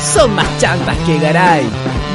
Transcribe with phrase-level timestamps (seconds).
[0.00, 1.68] Son más chantas que Garay,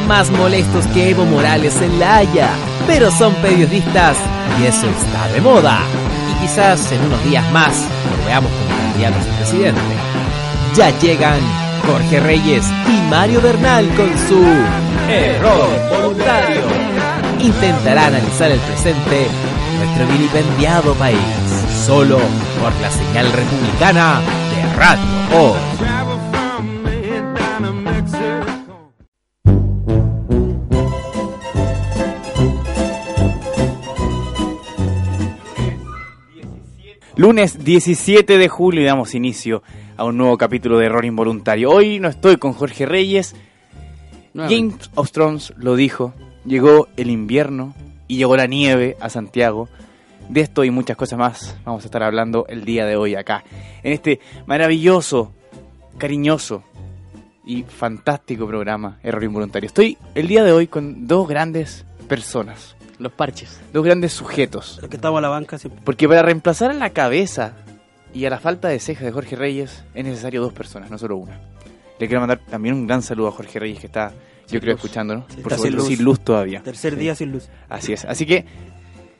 [0.08, 2.50] más molestos que Evo Morales en La Haya,
[2.88, 4.18] pero son periodistas
[4.60, 5.80] y eso está de moda.
[6.32, 9.82] Y quizás en unos días más lo veamos como candidatos a presidente.
[10.76, 11.40] Ya llegan
[11.86, 14.44] Jorge Reyes y Mario Bernal con su
[15.08, 16.62] Error Voluntario.
[17.40, 19.28] Intentará analizar el presente
[19.78, 21.20] nuestro vilipendiado país,
[21.86, 22.18] solo
[22.60, 24.20] por la señal republicana
[24.52, 25.06] de Radio
[25.38, 26.15] Hoy.
[37.18, 39.64] Lunes 17 de julio y damos inicio
[39.96, 41.72] a un nuevo capítulo de Error Involuntario.
[41.72, 43.38] Hoy no estoy con Jorge Reyes.
[44.34, 46.14] James of Thrones lo dijo.
[46.46, 47.74] Llegó el invierno
[48.10, 49.70] y llegó la nieve a Santiago.
[50.28, 53.46] De esto y muchas cosas más vamos a estar hablando el día de hoy acá.
[53.82, 55.32] En este maravilloso,
[55.98, 56.64] cariñoso
[57.46, 59.68] y fantástico programa Error Involuntario.
[59.68, 62.75] Estoy el día de hoy con dos grandes personas.
[63.00, 63.60] Los parches.
[63.74, 64.80] Dos grandes sujetos.
[64.82, 65.82] Los que estamos a la banca siempre.
[65.84, 67.54] Porque para reemplazar a la cabeza
[68.14, 71.18] y a la falta de cejas de Jorge Reyes es necesario dos personas, no solo
[71.18, 71.40] una.
[72.00, 74.12] Le quiero mandar también un gran saludo a Jorge Reyes que está,
[74.50, 75.26] yo creo, escuchándonos.
[75.30, 76.20] Sí, Por está supuesto, sin sin luz.
[76.22, 76.62] todavía.
[76.64, 77.00] Tercer Sí.
[77.00, 77.50] día sin luz.
[77.70, 78.06] Así es.
[78.06, 78.46] Así que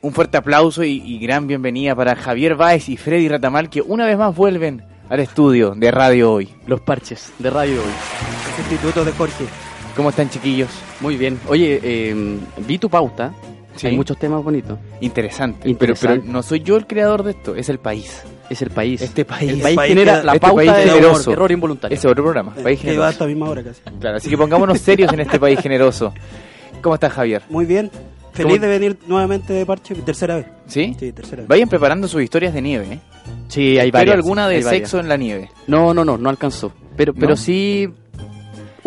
[0.02, 4.06] un fuerte aplauso y, y gran bienvenida para Javier Báez y Freddy Ratamal que una
[4.06, 6.48] vez más vuelven al estudio de Radio Hoy.
[6.66, 7.92] Los parches de radio hoy.
[8.56, 9.44] Sustituto de Jorge.
[9.94, 10.68] ¿Cómo están chiquillos?
[11.00, 11.38] Muy bien.
[11.48, 13.32] Oye, eh, vi tu pauta.
[13.76, 13.86] Sí.
[13.88, 14.78] Hay muchos temas bonitos.
[15.00, 15.68] Interesante.
[15.68, 16.14] Interesante.
[16.14, 18.22] Pero, pero no soy yo el creador de esto, es el país.
[18.48, 19.02] Es el país.
[19.02, 19.50] Este país.
[19.52, 21.32] el país país genera que- la este pauta país de generoso.
[21.32, 21.96] error involuntario.
[21.96, 23.04] Ese otro programa, país Que va generoso.
[23.08, 23.80] hasta la misma hora casi.
[24.00, 26.12] Claro, así que pongámonos serios en este país generoso.
[26.82, 27.42] ¿Cómo estás, Javier?
[27.48, 27.90] Muy bien.
[28.32, 29.94] Feliz ¿Cómo- de venir nuevamente de parche.
[29.96, 30.46] Tercera vez.
[30.66, 30.94] ¿Sí?
[30.98, 31.48] Sí, tercera vez.
[31.48, 32.98] Vayan preparando sus historias de nieve, ¿eh?
[33.48, 34.16] Sí, hay Pero varias.
[34.16, 34.70] alguna de varias.
[34.70, 35.50] sexo en la nieve.
[35.66, 36.70] No, no, no, no alcanzó.
[36.96, 37.18] Pero, ¿No?
[37.20, 37.88] pero sí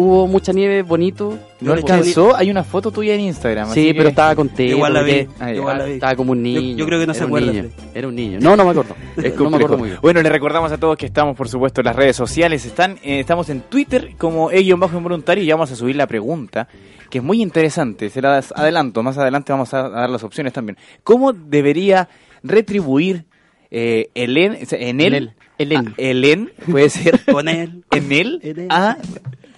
[0.02, 1.38] hubo mucha nieve, bonito.
[1.60, 2.36] ¿No alcanzó?
[2.36, 3.66] Hay una foto tuya en Instagram.
[3.74, 4.76] Sí, así pero que- estaba contento.
[4.76, 5.28] Igual la vi.
[5.40, 5.54] Ah.
[5.54, 5.92] Igual la vi.
[5.94, 6.78] Estaba como un niño.
[6.78, 7.70] yo creo que no Era se un acuerda, niño.
[7.94, 8.40] Era un niño.
[8.42, 8.96] No, no me acuerdo.
[9.18, 10.00] Es no me acuerdo muy bien.
[10.02, 12.66] Bueno, le recordamos a todos que estamos, por supuesto, en las redes sociales.
[12.66, 16.68] Están, eh, estamos en Twitter como bajo involuntario y ya vamos a subir la pregunta,
[17.10, 18.10] que es muy interesante.
[18.10, 20.78] Se las adelanto, más adelante vamos a, a dar las opciones también.
[21.04, 22.08] ¿Cómo debería
[22.44, 23.26] retribuir
[23.72, 25.34] eh, Elen, en él, Enel.
[25.58, 25.88] Elen.
[25.90, 27.84] a- Elen, puede ser, Con él.
[27.92, 28.68] en él, En él.
[28.70, 28.98] a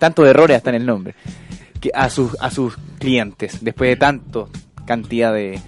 [0.02, 1.14] tanto de errores hasta en el nombre,
[1.80, 4.50] que a sus, a sus clientes, después de tanto
[4.88, 5.60] cantidad de...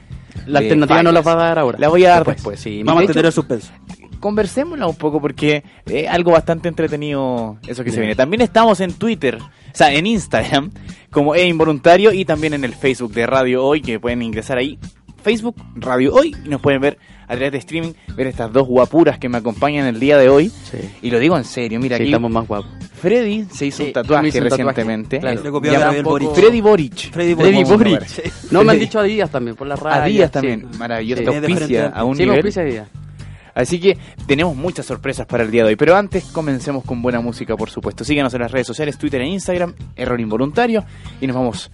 [0.48, 1.78] La de alternativa no la va a dar ahora.
[1.78, 2.60] La voy a dar después.
[2.60, 3.72] Sí, Vamos de a tener el suspenso.
[4.20, 8.16] conversémosla un poco porque es algo bastante entretenido eso que se viene.
[8.16, 10.72] También estamos en Twitter, o sea, en Instagram,
[11.12, 14.80] como E Involuntario y también en el Facebook de Radio Hoy, que pueden ingresar ahí.
[15.24, 16.98] Facebook, Radio Hoy, y nos pueden ver
[17.34, 20.50] a través de streaming, ver estas dos guapuras que me acompañan el día de hoy.
[20.50, 20.78] Sí.
[21.02, 22.70] Y lo digo en serio, mira, Sí, aquí estamos más guapos.
[23.02, 25.20] Freddy se hizo Sí, un tatuaje recientemente.
[25.20, 25.42] claro.
[25.42, 26.32] Le a poco- Boric.
[26.34, 27.12] Freddy Boric.
[27.12, 27.68] Freddy Freddy Boric.
[27.68, 28.52] Boric.
[28.52, 30.02] No, me han dicho a Díaz también, por la radio.
[30.04, 32.36] A Díaz también, maravilloso, auspicia a un nivel.
[32.38, 32.88] auspicia Díaz.
[33.56, 35.76] Así que tenemos muchas sorpresas para el día de hoy.
[35.76, 38.04] Pero antes comencemos con buena música, por supuesto.
[38.04, 40.84] Síganos en las redes sociales, Twitter e Instagram, Error Involuntario.
[41.22, 41.72] Y nos vamos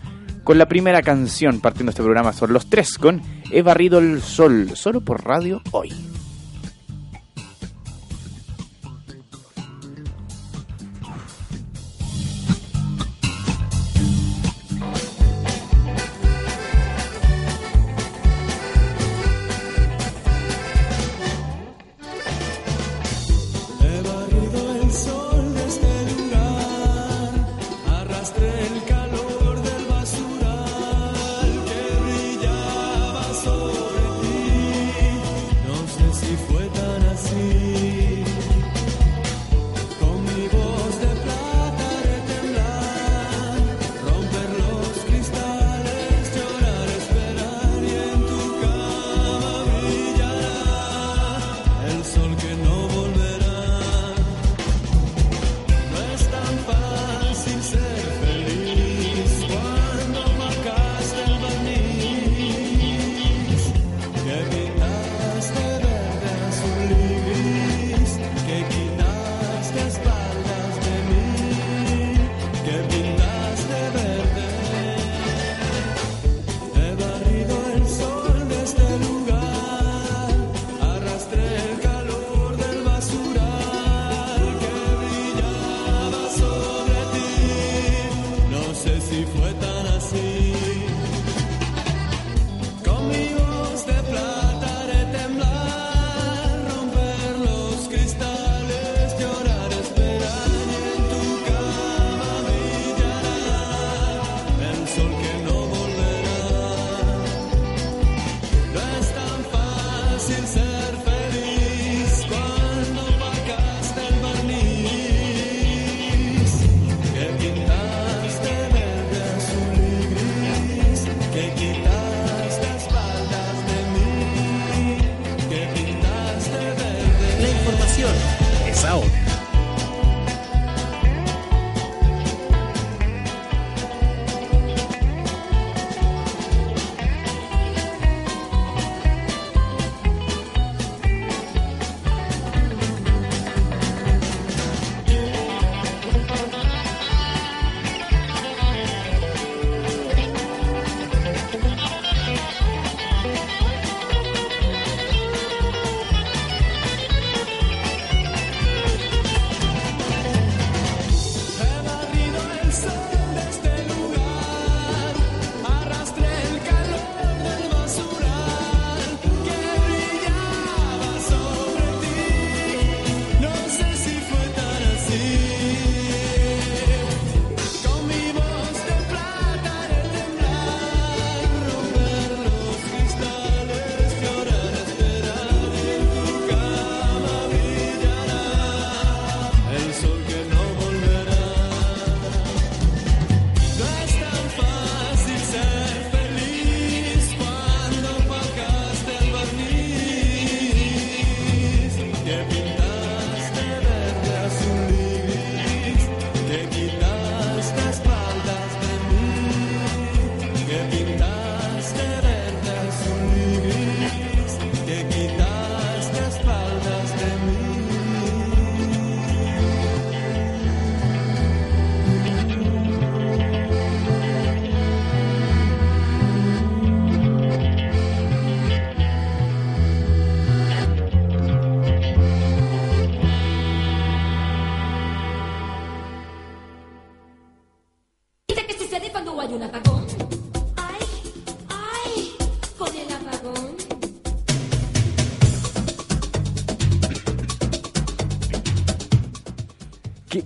[0.49, 3.21] con la primera canción partiendo este programa sobre los tres con
[3.51, 5.93] He barrido el sol, solo por radio hoy.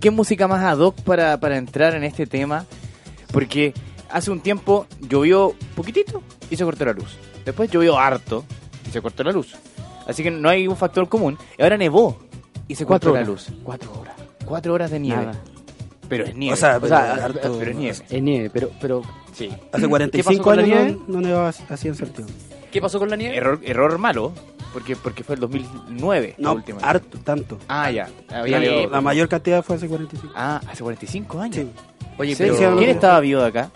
[0.04, 2.66] ¿Qué, música más ad hoc para, para entrar en este tema?
[3.32, 3.74] Porque
[4.10, 7.18] hace un tiempo llovió poquitito y se cortó la luz.
[7.46, 8.44] Después llovió harto
[8.86, 9.56] y se cortó la luz.
[10.06, 11.38] Así que no hay un factor común.
[11.58, 12.20] Y ahora nevó
[12.68, 13.48] y se Cuatro cortó la horas.
[13.50, 13.60] luz.
[13.64, 14.14] Cuatro horas.
[14.46, 15.26] Cuatro horas de nieve.
[15.26, 15.40] Nada.
[16.10, 16.54] Pero es nieve.
[16.54, 17.98] O sea, O sea, pero harto- pero es nieve.
[18.10, 19.02] Es nieve, pero, pero
[19.34, 19.48] Sí.
[19.48, 20.98] Hace ¿Qué pasó 45 con la años nieve?
[21.08, 22.30] no, no nevaba así en Santiago.
[22.72, 23.36] ¿qué pasó con la nieve?
[23.38, 24.32] Error, error malo,
[24.74, 26.80] porque, porque fue el 2009 la No, última.
[26.82, 27.60] harto, tanto.
[27.68, 28.10] Ah, ya.
[28.30, 30.34] Había La, la mayor cantidad fue hace 45.
[30.36, 31.56] Ah, hace 45 años.
[31.58, 31.68] Sí.
[32.18, 33.70] Oye, Sí, pero sí, ¿Quién estaba vivo de acá?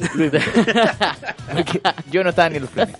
[2.10, 2.96] Yo no estaba ni en los planes.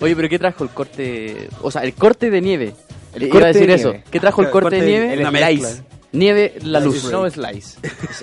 [0.00, 1.48] Oye, pero ¿qué trajo el corte?
[1.62, 2.74] O sea, el corte de nieve.
[3.14, 3.88] El corte Iba a decir de eso.
[3.90, 4.04] nieve.
[4.10, 5.22] ¿Qué trajo el El corte, corte de de- nieve?
[5.22, 5.28] El
[5.58, 5.82] slice.
[6.12, 7.10] Nieve, la luz.
[7.10, 7.78] No slice.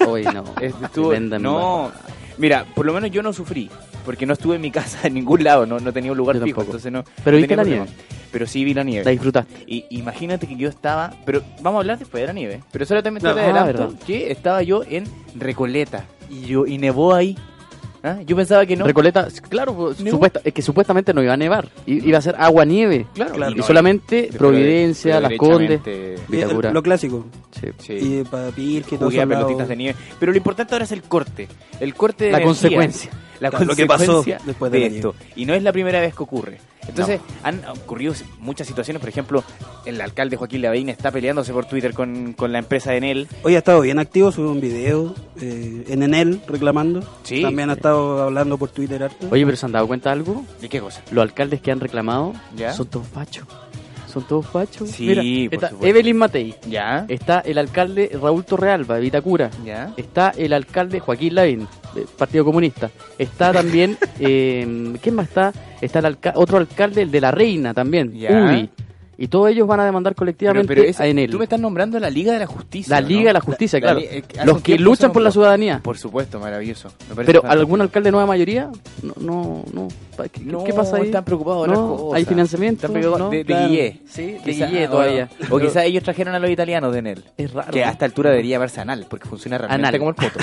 [0.07, 0.43] Oye, no.
[0.61, 1.91] Estuvo- no,
[2.37, 3.69] mira, por lo menos yo no sufrí,
[4.05, 6.45] porque no estuve en mi casa en ningún lado, no, no tenía un lugar fijo,
[6.45, 6.65] tampoco.
[6.65, 7.03] entonces no.
[7.23, 7.85] Pero no viste la problema.
[8.31, 9.05] Pero sí vi la nieve.
[9.05, 9.63] La disfrutaste.
[9.65, 12.61] Y imagínate que yo estaba, pero vamos a hablar después de la nieve.
[12.71, 13.99] Pero solamente No, te ah, adelanto verdad.
[14.05, 17.35] que estaba yo en Recoleta y yo y nevó ahí.
[18.01, 18.19] ¿Ah?
[18.25, 18.85] Yo pensaba que no.
[18.85, 21.67] Recoleta, claro, pues, supuesta- es que supuestamente no iba a nevar.
[21.85, 23.07] Iba a ser agua nieve.
[23.13, 23.51] claro, Claro.
[23.51, 25.81] Y no, solamente Providencia, Las Condes.
[26.29, 26.71] Vitacura.
[26.71, 27.25] Lo clásico.
[27.59, 27.67] Sí.
[27.79, 27.93] Sí.
[27.93, 29.27] Y para todo a esos lados.
[29.27, 29.99] pelotitas de nieve.
[30.19, 31.47] Pero lo importante ahora es el corte.
[31.79, 32.47] El corte de La energía.
[32.47, 33.11] consecuencia.
[33.39, 35.15] La Claro, lo que pasó después de esto.
[35.35, 36.59] Y no es la primera vez que ocurre.
[36.87, 38.99] Entonces, han ocurrido muchas situaciones.
[38.99, 39.43] Por ejemplo,
[39.85, 43.27] el alcalde Joaquín Lavín está peleándose por Twitter con, con la empresa de Enel.
[43.43, 47.01] Hoy ha estado bien activo, subió un video eh, en Enel reclamando.
[47.23, 47.41] Sí.
[47.43, 49.27] También ha estado hablando por Twitter harto.
[49.29, 50.43] Oye, pero ¿se han dado cuenta de algo?
[50.59, 51.01] ¿De qué cosa?
[51.11, 52.73] Los alcaldes que han reclamado ¿Ya?
[52.73, 53.45] son todos fachos.
[54.11, 54.89] Son todos fachos.
[54.89, 55.85] Sí, Mira, por está supuesto.
[55.87, 56.55] Evelyn Matei.
[56.67, 57.05] ¿Ya?
[57.07, 59.51] Está el alcalde Raúl Torrealba, de Vitacura.
[59.63, 59.93] ¿Ya?
[59.97, 61.67] Está el alcalde Joaquín Lavín,
[62.17, 62.89] Partido Comunista.
[63.17, 65.53] Está también, eh, ¿quién más está?
[65.81, 68.29] Está el alca- otro alcalde, el de la Reina también, Ya.
[68.31, 68.69] UBI.
[69.21, 71.29] Y todos ellos van a demandar colectivamente pero ese- a Enel.
[71.29, 72.95] tú me estás nombrando la Liga de la Justicia.
[72.95, 73.07] La ¿no?
[73.09, 73.99] Liga de la Justicia, La- claro.
[73.99, 75.81] la eh, Los que luchan por la ciudadanía.
[75.83, 76.87] Por supuesto, maravilloso.
[76.99, 77.47] Pero fantástico.
[77.47, 78.69] algún alcalde de nueva mayoría,
[79.03, 79.87] no, no, no.
[80.27, 81.03] ¿Qué, No, qué pasa ahí?
[81.05, 82.17] están preocupados de No, cosas.
[82.17, 82.75] ¿Hay financiamiento?
[82.87, 83.67] Están preocupados No, de, de claro.
[83.69, 83.99] Guille.
[84.07, 85.29] Sí, de Quizá- Guille o- todavía.
[85.49, 87.23] O, quizás ellos trajeron a los italianos de Enel.
[87.37, 87.71] Es raro.
[87.71, 89.99] Que a esta altura debería llamarse anal, porque funciona realmente Anal.
[89.99, 90.39] como el poto.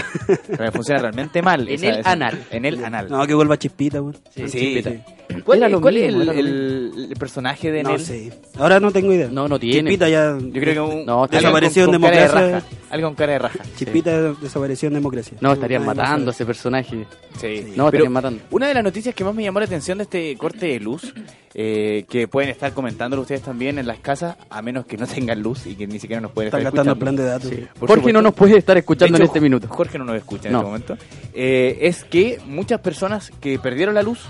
[0.56, 1.68] Pero funciona realmente mal.
[1.68, 2.42] En el anal.
[2.50, 3.08] En el anal.
[3.10, 4.14] No, que vuelva chispita, güey.
[4.34, 4.90] Sí, Sí, chispita.
[4.90, 5.00] sí.
[5.44, 8.00] ¿Cuál, Era es- lo cuál es mismo, el, personaje de No Enel?
[8.00, 8.32] sé.
[8.58, 9.28] Ahora no tengo idea.
[9.30, 9.90] No, no tiene.
[9.90, 10.38] Chispita ya.
[10.40, 12.50] Yo creo que un, No, desapareció en con cara de democracia.
[12.60, 12.66] raja.
[12.90, 13.58] Algo con cara de raja.
[13.76, 15.36] Chispita desapareció en democracia.
[15.40, 17.06] No, estarían matando a ese personaje.
[17.40, 17.72] Sí.
[17.76, 18.40] No, estarían matando.
[18.50, 21.12] una de las noticias que más me llamó la atención de este corte de luz,
[21.54, 25.40] eh, que pueden estar comentándolo ustedes también en las casas, a menos que no tengan
[25.42, 27.40] luz y que ni siquiera nos pueden Están estar gastando el escuchando.
[27.40, 27.78] plan de datos.
[27.78, 28.12] Por Jorge supuesto.
[28.18, 29.68] no nos puede estar escuchando en este minuto.
[29.68, 30.58] Jorge no nos escucha en No.
[30.60, 30.96] este momento.
[31.34, 34.26] Eh, es que muchas personas que perdieron la luz,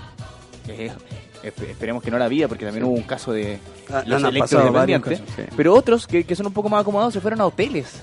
[0.67, 0.91] eh,
[1.43, 4.33] esp- esperemos que no la vida, porque también hubo un caso de Ah, los han
[4.35, 5.35] pasado varios electrodependientes, casos.
[5.35, 5.53] Sí.
[5.55, 8.01] pero otros que, que son un poco más acomodados se fueron a hoteles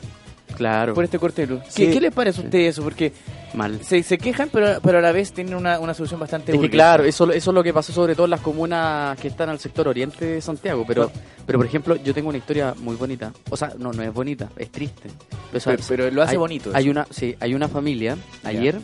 [0.57, 1.63] Claro, por este corte de luz.
[1.69, 1.87] Sí.
[1.87, 2.83] ¿Qué, qué les parece a ustedes eso?
[2.83, 3.13] Porque
[3.55, 3.81] mal.
[3.85, 6.71] se, se quejan, pero, pero a la vez tienen una, una solución bastante Es que
[6.71, 9.59] claro, eso, eso es lo que pasó sobre todo en las comunas que están al
[9.59, 10.85] sector oriente de Santiago.
[10.87, 11.11] Pero,
[11.47, 13.33] pero por ejemplo, yo tengo una historia muy bonita.
[13.51, 15.11] O sea, no, no es bonita, es triste.
[15.53, 18.81] Pero- pero lo hace hay- bonito Hay una, sí, hay una familia ayer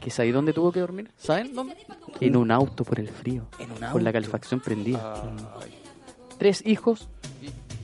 [0.00, 1.10] que ¿sabéis dónde tuvo que dormir?
[1.18, 1.76] ¿Saben dónde?
[2.20, 3.46] En un auto por el frío.
[3.58, 4.12] En un Con la auto.
[4.12, 5.14] calefacción prendida.
[5.62, 5.74] Ay.
[6.38, 7.08] Tres hijos,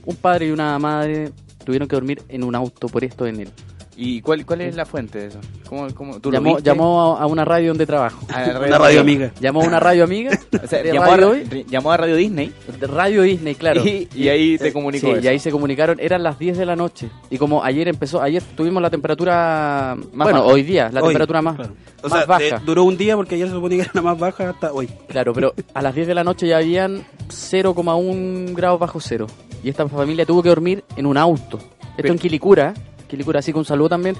[0.05, 1.31] un padre y una madre
[1.63, 3.49] tuvieron que dormir en un auto por esto en él.
[3.97, 5.39] ¿Y cuál, cuál es la fuente de eso?
[5.67, 6.63] ¿Cómo, cómo, ¿Tú lo Llamó, viste?
[6.69, 8.25] llamó a una radio donde trabajo.
[8.33, 9.31] A la Una radio amiga.
[9.39, 10.31] Llamó a una radio amiga.
[10.63, 11.43] O sea, de llamó, a, Radio ra- Hoy.
[11.43, 13.83] re- llamó a Radio Disney Radio Disney, claro.
[13.85, 15.21] y, y ahí te comunicó Sí, eso.
[15.21, 17.09] y ahí se comunicaron, eran las 10 de la noche.
[17.29, 20.43] Y como ayer empezó, ayer tuvimos la temperatura, bueno, baja.
[20.45, 21.73] hoy día, la Hoy, temperatura más, claro.
[22.01, 22.43] O más sea, baja.
[22.43, 24.87] de- duró un día porque ayer se suponía que era la más baja hasta hoy.
[25.09, 29.27] Claro, pero a las 10 de la noche ya habían 0,1 grados bajo cero.
[29.63, 31.57] Y esta familia tuvo que dormir en un auto.
[31.57, 32.73] Esto Pero- en Quilicura,
[33.07, 34.15] Quilicura, así que un saludo también.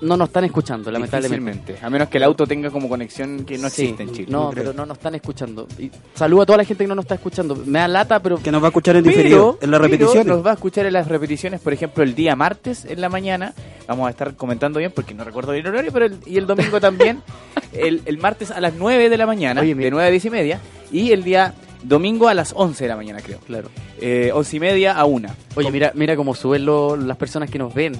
[0.00, 1.76] No nos están escuchando, lamentablemente.
[1.80, 4.26] A menos que el auto tenga como conexión que no Sí, existe en Chile.
[4.28, 5.68] No, pero no nos están escuchando.
[5.78, 7.54] Y saludo a toda la gente que no nos está escuchando.
[7.54, 9.56] Me da lata, pero Que nos va a escuchar en diferido.
[9.60, 10.26] En las repeticiones.
[10.26, 13.54] nos va a escuchar en las repeticiones, por ejemplo, el día martes en la mañana.
[13.86, 16.46] Vamos a estar comentando bien porque no recuerdo bien el horario, pero el, y el
[16.48, 17.22] domingo también.
[17.72, 20.30] el, el martes a las 9 de la mañana, Oye, de 9 a 10 y
[20.30, 20.60] media.
[20.90, 23.38] Y el día domingo a las 11 de la mañana, creo.
[23.46, 23.68] claro.
[24.00, 25.28] Eh, 11 y media a 1.
[25.56, 27.94] Oye, mira, mira cómo suben lo- las personas que nos ven.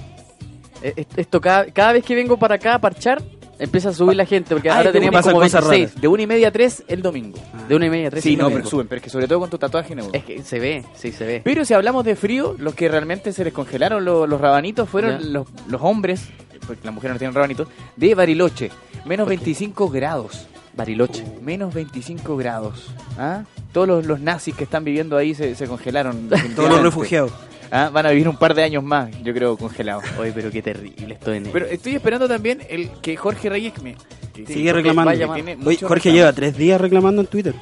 [0.81, 3.21] Eh, est- Esto cada, cada vez que vengo para acá a parchar,
[3.57, 5.89] empieza a subir la gente, porque Ah, ahora una tenemos como cosas 26.
[5.89, 6.01] raras.
[6.01, 7.37] De 1 y media a 3 el domingo.
[7.67, 8.23] De una y media a tres.
[8.23, 8.59] Sí, el no, domingo.
[8.61, 10.09] pero suben, pero es que sobre todo con tu tatuaje nuevo.
[10.13, 11.41] Es que se ve, sí se ve.
[11.43, 15.33] Pero si hablamos de frío, los que realmente se les congelaron lo- los rabanitos fueron
[15.33, 16.29] los, los hombres,
[16.65, 17.67] porque las mujeres no tienen rabanitos,
[17.97, 18.71] de Bariloche.
[19.05, 20.47] Menos 25 grados.
[20.75, 21.25] Bariloche.
[21.41, 22.89] Menos 25 grados.
[23.17, 23.43] ¿Ah?
[23.71, 26.29] Todos los, los nazis que están viviendo ahí se, se congelaron.
[26.55, 27.31] Todos los refugiados.
[27.71, 27.91] ¿Ah?
[27.93, 30.03] Van a vivir un par de años más, yo creo, congelados.
[30.19, 33.95] Oye, pero qué terrible esto en Pero estoy esperando también el que Jorge Reyes me...
[34.33, 35.33] que- Sigue reclamando.
[35.35, 36.15] tiene Oye, Jorge reclamo.
[36.17, 37.53] lleva tres días reclamando en Twitter.
[37.53, 37.59] Yo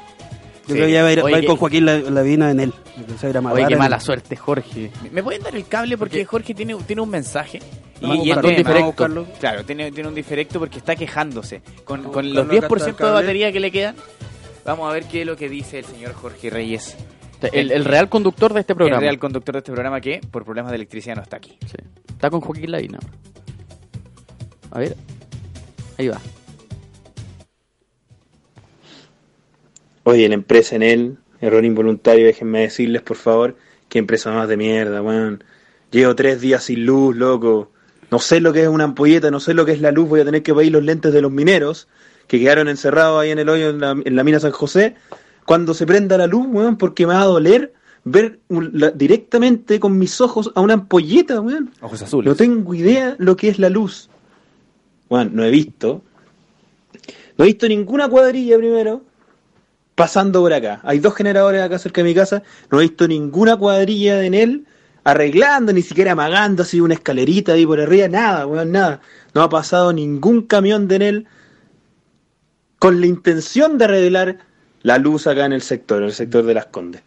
[0.68, 0.74] Sí.
[0.74, 2.52] creo que ya va a ir, Oye, va a ir que- con Joaquín La- Lavina
[2.52, 2.74] en él.
[3.20, 4.92] Se va a Oye, qué en- mala suerte, Jorge.
[5.12, 5.98] ¿Me pueden dar el cable?
[5.98, 7.60] Porque Jorge tiene, tiene un mensaje.
[8.02, 9.28] Vamos Y, buscarlo, tema- vamos a buscarlo.
[9.42, 11.62] Claro, tiene, tiene un diferecto porque está quejándose.
[11.84, 13.96] Con, con los buscarlo, acá 10% está el de batería que le quedan,
[14.68, 16.96] vamos a ver qué es lo que dice el señor Jorge Reyes,
[17.54, 18.98] El, el real conductor de este programa.
[18.98, 21.58] el real conductor de este programa que por problemas de electricidad no está aquí.
[21.66, 21.78] Sí.
[22.10, 23.00] Está con Joaquín Lavina.
[24.72, 24.96] A ver.
[25.98, 26.20] Ahí va.
[30.04, 33.58] Oye, la empresa en él, error involuntario, déjenme decirles, por favor,
[33.90, 35.44] qué empresa más de mierda, weón.
[35.92, 37.72] Llevo tres días sin luz, loco.
[38.10, 40.22] No sé lo que es una ampolleta, no sé lo que es la luz, voy
[40.22, 41.90] a tener que pedir los lentes de los mineros,
[42.28, 44.96] que quedaron encerrados ahí en el hoyo en la, en la mina San José,
[45.46, 49.98] cuando se prenda la luz, weón, porque me va a doler ver la- directamente con
[49.98, 51.72] mis ojos a una ampolleta, weón.
[51.82, 52.28] Ojos azules.
[52.30, 54.10] No tengo idea lo que es la luz.
[55.10, 56.02] Bueno, no he visto.
[57.38, 59.04] No he visto ninguna cuadrilla primero
[59.96, 60.82] pasando por acá.
[60.84, 62.44] Hay dos generadores acá cerca de mi casa.
[62.72, 64.66] No he visto ninguna cuadrilla en él
[65.04, 68.08] arreglando, ni siquiera amagando así una escalerita ahí por arriba.
[68.10, 69.02] Nada, weón, nada.
[69.34, 71.28] No ha pasado ningún camión de él
[72.80, 74.38] con la intención de arreglar
[74.84, 77.02] la luz acá en el sector, en el sector de las Condes.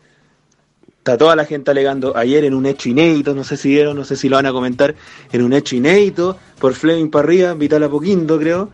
[0.98, 4.04] Está toda la gente alegando ayer en un hecho inédito, no sé si vieron, no
[4.04, 4.94] sé si lo van a comentar,
[5.32, 8.68] en un hecho inédito, por Fleming para arriba, Vital Apoquindo, creo,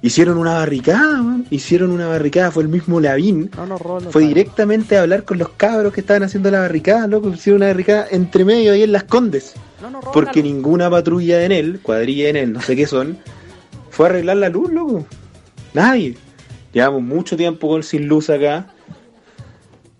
[0.00, 3.50] hicieron una barricada, man, hicieron una barricada, fue el mismo Lavín,
[4.10, 7.72] fue directamente a hablar con los cabros que estaban haciendo la barricada, loco, hicieron una
[7.72, 9.54] barricada entre medio ahí en Las Condes,
[10.12, 13.18] porque ninguna patrulla en él, cuadrilla en él, no sé qué son,
[13.90, 15.04] fue a arreglar la luz, loco,
[15.74, 16.16] nadie.
[16.72, 18.72] Llevamos mucho tiempo con sin luz acá,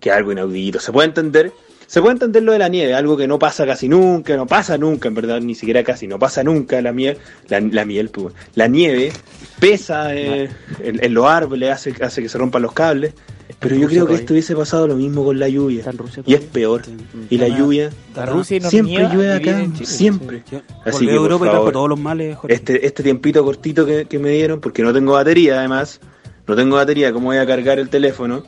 [0.01, 0.81] que es algo inaudito.
[0.81, 1.53] Se puede entender,
[1.87, 4.79] se puede entender lo de la nieve, algo que no pasa casi nunca, no pasa
[4.79, 8.35] nunca, en verdad, ni siquiera casi, no pasa nunca la miel, la, la miel, pues,
[8.55, 9.13] la nieve
[9.61, 10.49] pesa eh,
[10.81, 13.15] en, en los árboles, hace, hace que se rompan los cables.
[13.61, 14.21] Pero yo Rusia creo que todavía?
[14.23, 15.85] esto hubiese pasado lo mismo con la lluvia.
[16.25, 16.83] Y es peor.
[17.31, 17.91] Y la lluvia
[18.27, 19.87] Rusia no siempre llueve acá, Chile.
[19.87, 20.43] siempre.
[20.49, 20.59] Sí.
[20.85, 22.55] Así que por Europa y trajo favor, todos los males, Jorge.
[22.55, 26.01] este, este tiempito cortito que, que me dieron, porque no tengo batería además,
[26.47, 28.45] no tengo batería, ¿cómo voy a cargar el teléfono?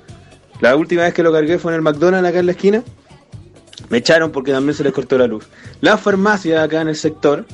[0.60, 2.82] La última vez que lo cargué fue en el McDonald's acá en la esquina,
[3.90, 5.46] me echaron porque también se les cortó la luz.
[5.80, 7.44] Las farmacias acá en el sector,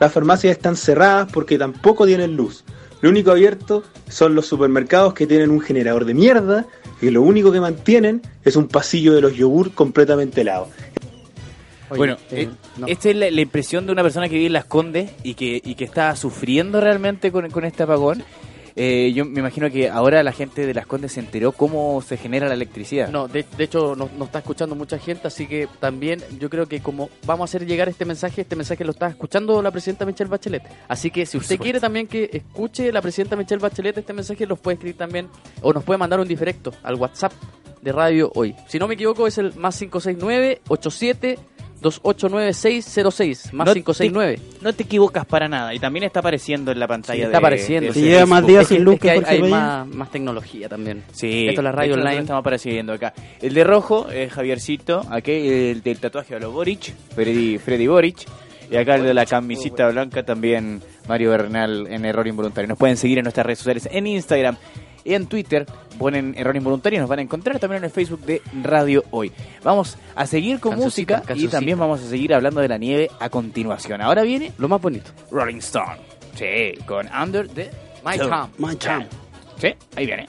[0.00, 2.64] las farmacias están cerradas porque tampoco tienen luz.
[3.00, 6.66] Lo único abierto son los supermercados que tienen un generador de mierda
[7.00, 10.68] y lo único que mantienen es un pasillo de los yogur completamente helado.
[11.90, 12.86] Oye, bueno, eh, eh, no.
[12.86, 15.60] esta es la, la impresión de una persona que vive en Las Condes y que,
[15.64, 18.24] y que está sufriendo realmente con, con este apagón.
[18.80, 22.16] Eh, yo me imagino que ahora la gente de Las Condes se enteró cómo se
[22.16, 23.08] genera la electricidad.
[23.08, 26.66] No, de, de hecho nos, nos está escuchando mucha gente, así que también yo creo
[26.66, 30.06] que como vamos a hacer llegar este mensaje, este mensaje lo está escuchando la presidenta
[30.06, 30.62] Michelle Bachelet.
[30.86, 34.60] Así que si usted quiere también que escuche la presidenta Michelle Bachelet este mensaje, los
[34.60, 35.28] puede escribir también
[35.60, 37.32] o nos puede mandar un directo al WhatsApp
[37.82, 38.54] de Radio Hoy.
[38.68, 41.36] Si no me equivoco es el más 569 87
[41.80, 44.38] 289606 más No te- 569.
[44.60, 45.74] No te equivocas para nada.
[45.74, 47.24] Y también está apareciendo en la pantalla.
[47.24, 47.92] está de- apareciendo.
[47.92, 51.04] Si lleva más días sin luz es que hay, más, más tecnología también.
[51.12, 52.18] Sí, Esto es la radio online.
[52.20, 53.12] Estamos apareciendo acá.
[53.40, 55.02] El de rojo es Javiercito.
[55.10, 58.26] Aquí el del tatuaje a los Boric, Freddy, Freddy Boric.
[58.70, 62.68] Y acá el de la camisita blanca también Mario Bernal en Error Involuntario.
[62.68, 64.56] Nos pueden seguir en nuestras redes sociales en Instagram
[65.04, 65.66] y en Twitter.
[65.98, 69.32] Ponen Error Involuntario y nos van a encontrar también en el Facebook de Radio Hoy.
[69.64, 73.28] Vamos a seguir con música y también vamos a seguir hablando de la nieve a
[73.28, 74.00] continuación.
[74.00, 75.10] Ahora viene Lo más bonito.
[75.30, 75.96] Rolling Stone.
[76.34, 77.70] Sí, con Under the
[78.04, 78.16] My.
[78.16, 78.50] Town.
[78.58, 79.06] My Town.
[79.58, 80.26] Sí, ahí viene.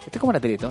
[0.00, 0.70] Esto es como la Teletón.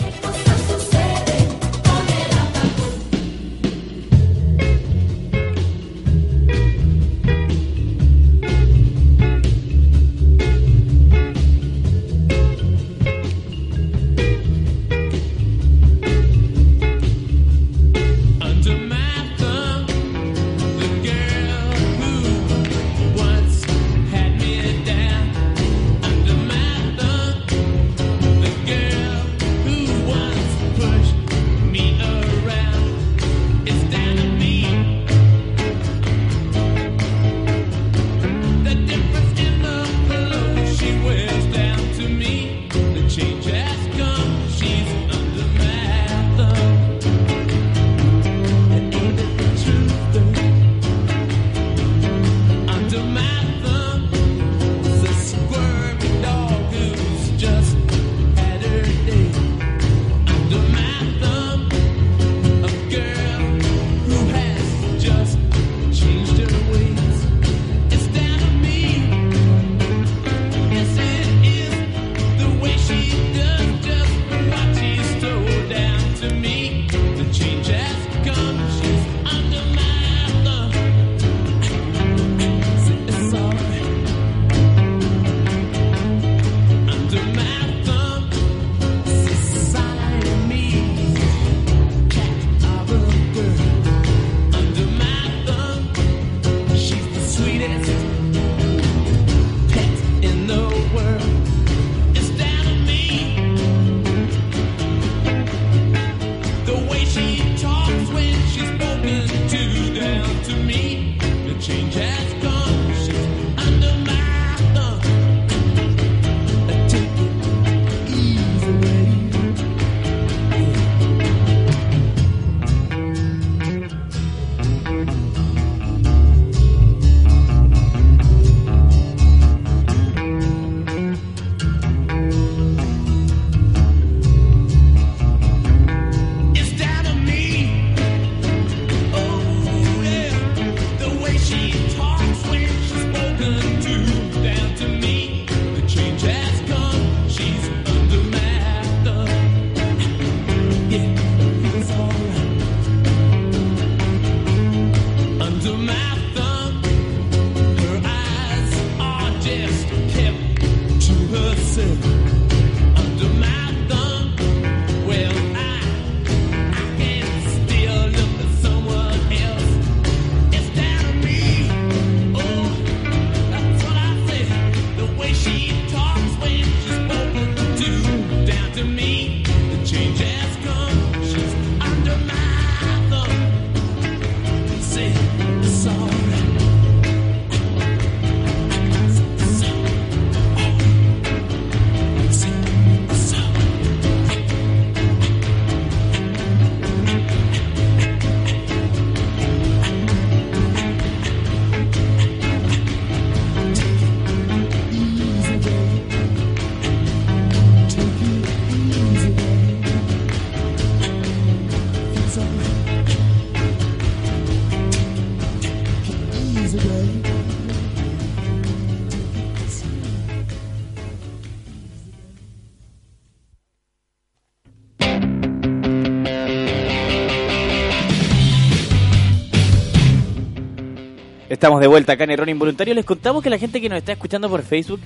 [231.57, 232.93] Estamos de vuelta acá en Error Involuntario.
[232.93, 234.99] Les contamos que la gente que nos está escuchando por Facebook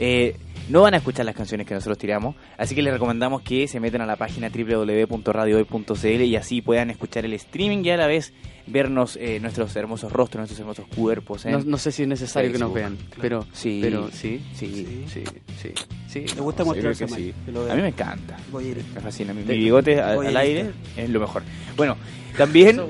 [0.00, 0.34] eh,
[0.68, 2.34] no van a escuchar las canciones que nosotros tiramos.
[2.58, 7.24] Así que les recomendamos que se metan a la página www.radiohoy.cl y así puedan escuchar
[7.24, 8.32] el streaming y a la vez
[8.66, 11.46] vernos eh, nuestros hermosos rostros, nuestros hermosos cuerpos.
[11.46, 11.52] ¿eh?
[11.52, 13.78] No, no sé si es necesario que nos vean, pero Sí.
[13.80, 15.04] pero sí, Sí.
[15.06, 15.22] sí,
[15.62, 15.72] sí,
[16.08, 16.24] sí.
[16.34, 17.32] Me gusta mostrarse mal, sí.
[17.70, 18.36] A mí me encanta.
[18.50, 18.84] Voy a ir.
[18.92, 19.32] Me fascina.
[19.32, 21.44] Mi, mi bigote a- al ir aire es lo mejor.
[21.76, 21.96] Bueno,
[22.36, 22.80] también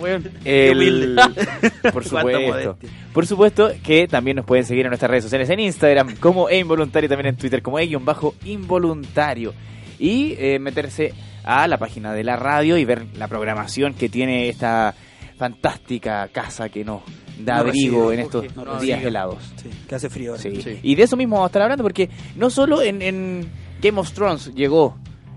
[0.45, 1.19] el,
[1.93, 2.77] por supuesto,
[3.13, 6.59] por supuesto que también nos pueden seguir en nuestras redes sociales en Instagram como e
[6.59, 9.53] involuntario, también en Twitter como e bajo involuntario
[9.99, 11.13] y eh, meterse
[11.45, 14.95] a la página de la radio y ver la programación que tiene esta
[15.37, 17.03] fantástica casa que nos
[17.39, 19.09] da No abrigo recibe, en estos no días recibe.
[19.09, 19.53] helados.
[19.57, 20.43] Sí, que hace frío ahora.
[20.43, 20.63] Sí.
[20.63, 20.79] Sí.
[20.83, 23.49] Y de eso mismo vamos a estar hablando porque no solo en, en
[23.81, 24.97] Game of Thrones llegó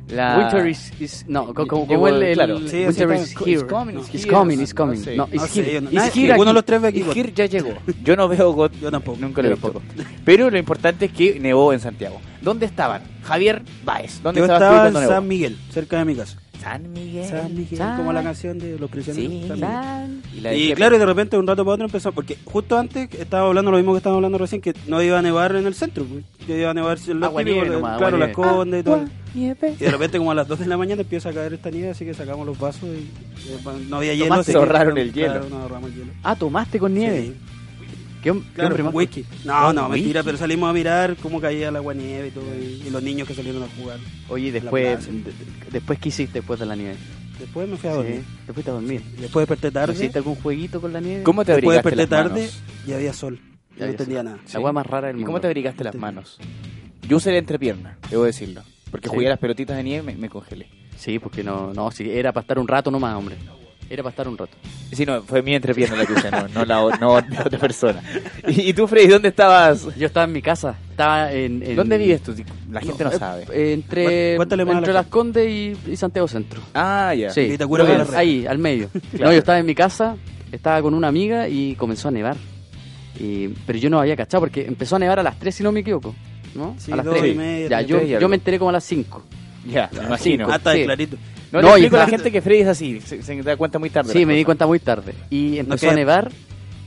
[0.09, 0.37] la...
[0.37, 2.59] Winter is, is- no, co- como, como el, el- claro.
[2.67, 3.51] Sí, Winter is here.
[3.53, 4.97] It's coming, it's it's coming, it's No coming.
[5.03, 5.15] sé.
[5.15, 5.81] No, it's No here.
[5.81, 6.45] no- It's here aquí.
[6.45, 6.99] de los tres ve aquí.
[7.01, 7.73] Y Here ya llegó.
[8.03, 8.71] Yo no veo God.
[8.81, 9.17] Yo tampoco.
[9.19, 9.81] Nunca lo tampoco.
[10.23, 12.19] Pero lo importante es que nevó en Santiago.
[12.41, 13.01] ¿Dónde estaban?
[13.23, 14.21] Javier Baez.
[14.21, 15.13] ¿Dónde Yo estabas tú estaba cuando en nevó?
[15.15, 16.37] San Miguel, cerca de mi casa.
[16.61, 17.29] San Miguel.
[17.29, 19.31] San Miguel, San- como la canción de los prisioneros.
[19.31, 22.11] Sí, San Y, la Y claro, y de repente de un rato para otro empezó,
[22.11, 25.21] porque justo antes estaba hablando lo mismo que estábamos hablando recién, que no iba a
[25.21, 26.23] nevar en el centro, pues.
[26.45, 29.05] que iba a nevar en los Agua típicos, nomás, claro, las condes y todo.
[29.33, 29.75] Nieve.
[29.79, 31.89] Y de repente como a las 2 de la mañana empieza a caer esta nieve,
[31.89, 33.09] así que sacamos los vasos y
[33.51, 33.57] eh,
[33.89, 34.25] no había hielo.
[34.27, 34.41] Tomaste.
[34.43, 35.49] así que- Ahorraron el claro, hielo.
[35.55, 36.11] no ahorramos el hielo.
[36.23, 37.21] Ah, tomaste con nieve.
[37.21, 37.35] Sí.
[38.25, 39.23] ¿Qué, qué Claro, whisky.
[39.45, 42.83] No, no, mentira, pero salimos a mirar cómo caía el agua nieve y todo, y,
[42.87, 43.99] y los niños que salieron a jugar.
[44.29, 45.33] Oye, la después, de-
[45.71, 46.95] después ¿qué hiciste después de la nieve?
[47.39, 48.21] Después me fui a dormir.
[48.25, 49.01] Sí, te fuiste a dormir.
[49.19, 49.93] Después desperté tarde.
[49.93, 51.21] ¿Hiciste algún jueguito con la nieve?
[51.23, 52.61] ¿Cómo te Después abrigaste desperté las tarde manos?
[52.87, 53.39] y había sol.
[53.77, 54.25] Ya no entendía sol.
[54.25, 54.39] nada.
[54.53, 55.27] La hueá más rara del ¿Y mundo.
[55.27, 56.39] cómo te abrigaste las manos?
[57.07, 58.63] Yo usé la entrepierna, debo decirlo.
[58.89, 59.13] Porque Sí.
[59.13, 60.67] jugué a las pelotitas de nieve y me, me congelé.
[60.97, 63.35] Sí, porque no, no, sí, era para estar un rato nomás, hombre.
[63.89, 64.57] Era para estar un rato.
[64.91, 68.01] Sí, no, fue mi entrepierna la que usé, no, no la no otra persona.
[68.47, 69.87] ¿Y, y tú, Freddy, dónde estabas?
[69.95, 71.61] Yo estaba en mi casa, estaba en...
[71.61, 72.33] en- ¿Dónde vives tú?
[72.71, 73.43] La gente no Eh, sabe.
[73.53, 74.93] eh, entre la entre gente.
[74.93, 76.61] Las Condes y, y Santiago Centro.
[76.73, 77.29] Ah, ya.
[77.29, 77.55] Sí,
[78.15, 78.89] ahí, al medio.
[79.19, 80.15] No, yo estaba en mi casa,
[80.51, 82.37] estaba con una amiga y comenzó a nevar.
[83.19, 85.71] Y, pero yo no había cachado porque empezó a nevar a las 3, si no
[85.71, 86.15] me equivoco.
[86.55, 86.75] ¿No?
[86.79, 87.33] Sí, a las dos 3.
[87.33, 89.21] y media, ya, yo, yo me enteré como a las 5.
[89.65, 90.47] Ya, me imagino.
[90.51, 90.83] Ah, está Sí.
[90.83, 91.17] clarito.
[91.51, 93.55] No, No, le y explico a la gente que Freddy es así, se, se da
[93.55, 94.11] cuenta muy tarde.
[94.11, 95.13] Sí, me di cuenta muy tarde.
[95.29, 96.31] Y empezó a nevar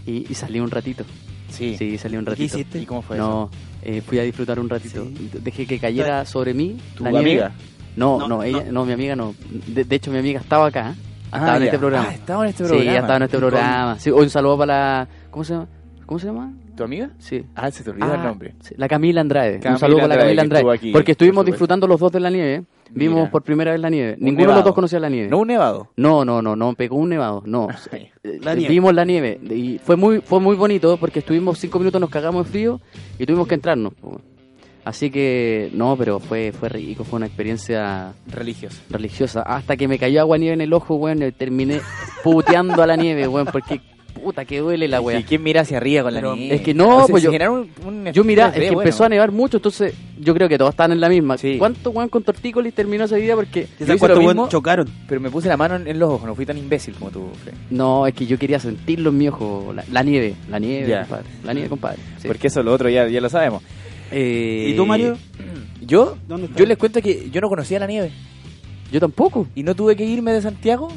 [0.07, 1.05] y, y salí un ratito.
[1.51, 1.77] Sí.
[1.79, 2.45] Sí, salí un ¿Qué ratito.
[2.57, 2.79] hiciste?
[2.81, 3.27] ¿Y cómo fue eso?
[3.27, 3.51] No,
[3.83, 5.05] eh, fui a disfrutar un ratito.
[5.05, 5.31] Sí.
[5.43, 6.77] Dejé que cayera sobre mí.
[6.97, 7.31] ¿Tu la nieve.
[7.31, 7.53] amiga?
[7.97, 8.73] No, No, no, ella, no.
[8.73, 9.35] no, mi amiga no.
[9.67, 10.95] De, de hecho, mi amiga estaba acá.
[11.33, 12.07] Ah, estaba en este programa.
[12.11, 12.93] Ah, estaba en este Sí, programa.
[12.93, 13.99] ya estaba en este programa.
[13.99, 15.09] Sí, hoy un saludo para la.
[15.31, 15.67] ¿Cómo se llama?
[16.07, 16.53] ¿Cómo se llama?
[16.79, 17.11] ¿Tu amiga?
[17.19, 17.45] Sí.
[17.55, 18.55] Ah, se te olvidó el Ah, nombre.
[18.61, 19.55] sí, La Camila Andrade.
[19.59, 20.77] Camila Un saludo para la Camila estuvo Andrade.
[20.79, 22.65] aquí, Porque estuvimos por disfrutando los dos de la nieve.
[22.91, 23.31] Vimos Mira.
[23.31, 24.15] por primera vez la nieve.
[24.19, 25.29] Un Ninguno de los dos conocía la nieve.
[25.29, 25.91] No un nevado.
[25.97, 27.69] No, no, no, no, pegó un nevado, no.
[27.93, 28.73] Eh, La nieve.
[28.73, 32.47] Vimos la nieve y fue muy fue muy bonito porque estuvimos cinco minutos, nos cagamos
[32.47, 32.81] en frío
[33.19, 33.93] y tuvimos que entrarnos.
[34.85, 38.81] Así que, no, pero fue fue rico, fue una experiencia Religioso.
[38.89, 39.43] religiosa.
[39.43, 41.81] Hasta que me cayó agua nieve en el ojo, weón, y terminé
[42.25, 43.81] puteando a la nieve, weón, porque
[44.19, 45.19] puta que duele la weá.
[45.21, 46.55] ¿Y quién mira hacia arriba con Pero la nieve?
[46.57, 49.09] es que no, O sea, pues yo- un, un Yo mirá, es que empezó a
[49.09, 51.39] nevar mucho, entonces yo creo que todos están en la misma.
[51.39, 51.57] Sí.
[51.59, 53.35] ¿Cuánto weón con tortícolis terminó esa vida?
[53.35, 54.51] Porque Yo ¿Sabes hice cuántos lo buenos mismo.
[54.51, 54.89] chocaron?
[55.09, 57.29] Pero me puse la mano en, en los ojos, no fui tan imbécil como tú,
[57.43, 57.55] Fred.
[57.71, 61.25] no, es que yo quería sentirlo en mi ojo, la, la nieve, la nieve, compadre,
[61.45, 61.99] la nieve, compadre.
[62.19, 62.27] sí.
[62.29, 63.63] Porque eso lo otro ya, ya lo sabemos.
[64.11, 65.17] Eh, ¿Y tú, Mario?
[65.83, 66.17] Yo,
[66.57, 68.11] yo les cuento que yo no conocía la nieve
[68.93, 69.47] Yo tampoco.
[69.55, 70.89] y no tuve que irme de Santiago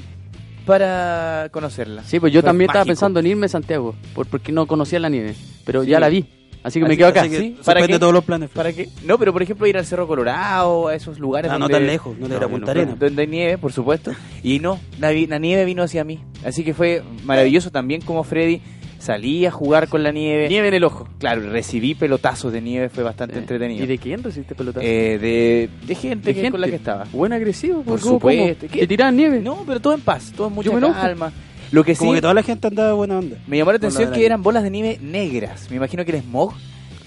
[0.66, 2.04] para conocerla.
[2.04, 5.00] Sí, pues yo Fue también estaba pensando en irme a Santiago, por, porque no conocía
[5.00, 5.90] la nieve, pero Sí.
[5.90, 6.26] ya la vi,
[6.64, 7.24] así que me quedo acá.
[7.28, 7.58] que- ¿sí?
[7.66, 8.00] ¿Para qué?
[8.00, 8.50] todos los planes.
[8.52, 8.90] ¿Para qué?
[9.04, 11.88] No, pero por ejemplo ir al Cerro Colorado, a esos lugares Ah, no donde, tan
[11.88, 12.96] lejos, no le era No, Punta no, Arena.
[13.00, 14.12] donde hay nieve, por supuesto.
[14.44, 16.20] Y no, la, la nieve vino hacia mí.
[16.46, 18.62] Así que fue maravilloso también como Freddy
[19.02, 20.48] salí a jugar con la nieve.
[20.48, 21.08] Nieve en el ojo.
[21.20, 23.84] Claro, recibí pelotazos de nieve, fue bastante entretenido.
[23.84, 24.86] ¿Y de quién recibiste pelotazo?
[24.86, 26.52] Eh, de, de gente, ¿De que- gente?
[26.52, 27.06] con la que estaba.
[27.12, 28.68] Buen agresivo, Por supuesto.
[28.68, 29.40] ¿Te tiraban nieve?
[29.40, 31.32] No, pero todo en paz, todo en mucha Yo calma.
[31.72, 33.38] Lo que sí Como que toda la gente andaba buena onda.
[33.48, 35.68] me llamó la atención que la- eran bolas de nieve negras.
[35.70, 36.54] Me imagino que el smog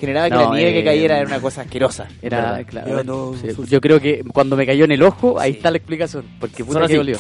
[0.00, 2.09] generaba que No, la nieve eh, que cayera era una cosa asquerosa.
[2.22, 2.90] Era, claro.
[2.92, 3.66] Era todo sí, sucio.
[3.66, 5.57] yo creo que cuando me cayó en el ojo, ahí Sí.
[5.59, 6.24] está la explicación.
[6.40, 7.18] Porque puta que dolió.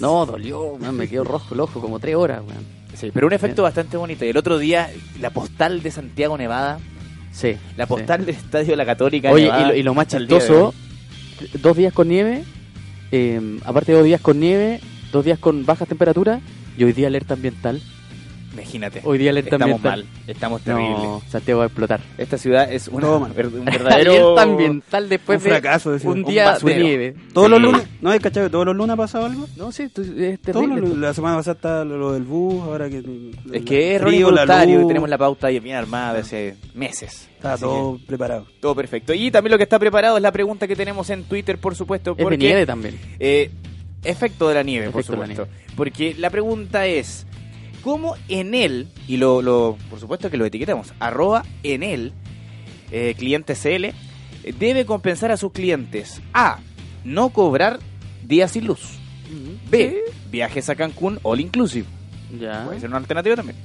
[0.00, 2.81] No, dolió, man, me quedó rojo el ojo como tres horas, weón.
[2.94, 4.24] Sí, pero un efecto bastante bonito.
[4.24, 6.78] Y el otro día, la postal de Santiago Nevada,
[7.32, 7.56] Sí.
[7.76, 7.88] la sí.
[7.88, 9.30] postal del Estadio de la Católica.
[9.30, 10.68] Oye, Nevada, y lo, y lo más día chistoso,
[11.40, 11.48] hoy.
[11.62, 12.44] dos días con nieve,
[13.10, 14.80] eh, aparte de dos días con nieve,
[15.12, 16.40] dos días con bajas temperaturas,
[16.76, 17.80] y hoy día alerta ambiental.
[18.52, 19.00] Imagínate.
[19.04, 20.98] Hoy día alerta Estamos mal, estamos terribles.
[20.98, 22.00] No, Santiago va a explotar.
[22.18, 23.32] Esta ciudad es una, un
[23.64, 24.38] verdadero...
[24.38, 26.10] ambiental después Un de fracaso, decía.
[26.10, 27.14] un Un día de nieve.
[27.32, 28.50] Todos los lunes, ¿no hay cachado?
[28.50, 29.46] ¿Todos los lunes ha pasado algo?
[29.56, 30.80] No, sí, es Todos terrible.
[30.82, 33.02] los- la semana pasada está lo del bus, ahora que...
[33.52, 37.28] Es que es involuntario luz, y tenemos la pauta bien armada de hace meses.
[37.36, 38.46] Está Así todo preparado.
[38.60, 39.14] todo perfecto.
[39.14, 42.12] Y también lo que está preparado es la pregunta que tenemos en Twitter, por supuesto.
[42.12, 42.98] Es de porque, nieve también.
[43.18, 43.50] eh,
[44.04, 45.54] efecto de la nieve, Efecto de por la supuesto.
[45.74, 47.26] Porque la pregunta es,
[47.82, 52.12] ¿cómo en él, y lo, lo- por supuesto que lo etiquetamos, arroba en él,
[52.90, 53.94] eh, cliente CL,
[54.58, 56.58] debe compensar a sus clientes A,
[57.04, 57.78] no cobrar
[58.24, 58.80] días sin luz.
[59.70, 59.98] B,
[60.30, 61.86] viajes a Cancún all inclusive.
[62.38, 62.64] Ya.
[62.66, 63.56] Puede ser una alternativa también.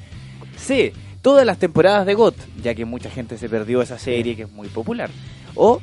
[0.58, 0.93] C.
[1.21, 4.51] Todas las temporadas de GOT, ya que mucha gente se perdió esa serie que es
[4.51, 5.10] muy popular.
[5.56, 5.82] O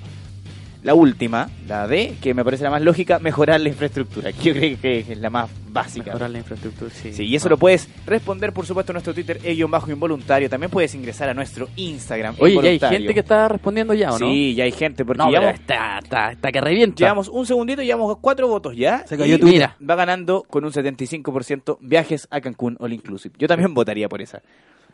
[0.84, 4.52] la última, la D, que me parece la más lógica, mejorar la infraestructura, que yo
[4.52, 6.06] creo que es la más básica.
[6.06, 7.12] Mejorar la infraestructura, sí.
[7.14, 10.50] Sí, y eso lo puedes responder, por supuesto, en nuestro Twitter, bajo involuntario.
[10.50, 12.36] También puedes ingresar a nuestro Instagram.
[12.38, 14.26] Oye, ¿ya hay gente que está respondiendo ya o no?
[14.26, 16.96] Sí, ya hay gente, porque No, llevamos, está, está, está que revienta.
[16.98, 19.06] llevamos un segundito y llevamos cuatro votos ya.
[19.06, 19.42] Se cayó y.
[19.42, 23.34] Mira, va ganando con un 75% viajes a Cancún All Inclusive.
[23.38, 24.42] Yo también votaría por esa.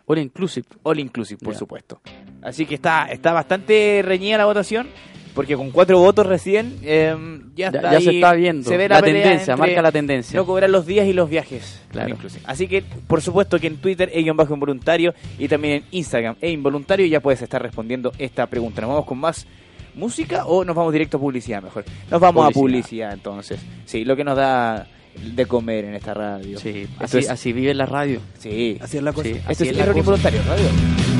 [0.07, 0.66] All Inclusive.
[0.85, 2.00] All Inclusive, por supuesto.
[2.42, 4.88] Así que está, está bastante reñida la votación,
[5.34, 7.14] porque con cuatro votos recién eh,
[7.54, 8.68] ya, está ya ahí, se está viendo.
[8.68, 10.38] se ve la, tendencia, marca la tendencia.
[10.38, 11.80] No cobrar los días y los viajes.
[11.90, 12.10] Claro.
[12.10, 12.42] Inclusive.
[12.46, 16.50] Así que, por supuesto que en Twitter, e bajo involuntario, y también en Instagram, e
[16.50, 18.80] involuntario, ya puedes estar respondiendo esta pregunta.
[18.80, 19.46] ¿Nos vamos con más
[19.94, 21.84] música o nos vamos directo a publicidad mejor?
[22.10, 23.12] Nos vamos a Publicidad.
[23.12, 23.60] entonces.
[23.84, 24.86] Sí, lo que nos da
[25.34, 26.58] de comer en esta radio.
[26.58, 28.20] Sí, así, es- así vive la radio.
[28.38, 28.78] Sí.
[28.80, 29.28] Así es la cosa.
[29.28, 29.98] Sí, Esto es es la error cosa.
[30.00, 31.19] involuntario, radio.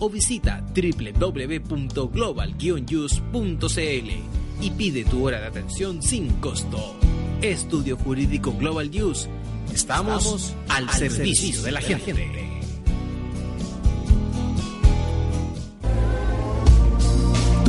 [0.00, 2.54] o visita www.global
[4.60, 6.96] y pide tu hora de atención sin costo.
[7.40, 9.28] Estudio Jurídico Global News.
[9.74, 12.61] Estamos, al, servicio, de la gente.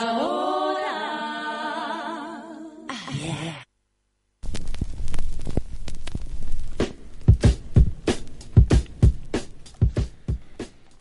[0.00, 1.16] Ahora.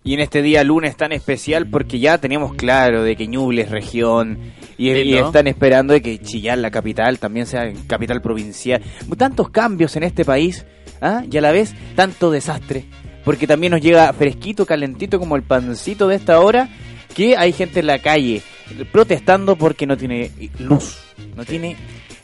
[0.04, 3.70] Y en este día lunes tan especial porque ya teníamos claro de que Ñuble es
[3.70, 4.40] región
[4.78, 8.82] y, están esperando de que Chillán, la capital, también sea capital provincial.
[9.18, 10.66] Tantos cambios en este país
[11.00, 11.24] ¿ah?
[11.30, 12.86] y a la vez tanto desastre.
[13.24, 16.70] Porque también nos llega fresquito, calentito como el pancito de esta hora
[17.16, 18.44] que hay gente en la calle
[18.92, 20.98] protestando porque no tiene luz,
[21.36, 21.76] no tiene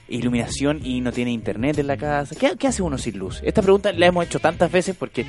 [0.10, 2.36] iluminación y no tiene internet en la casa.
[2.38, 3.40] ¿Qué, qué hace uno sin luz?
[3.44, 5.26] Esta pregunta la hemos hecho tantas veces porque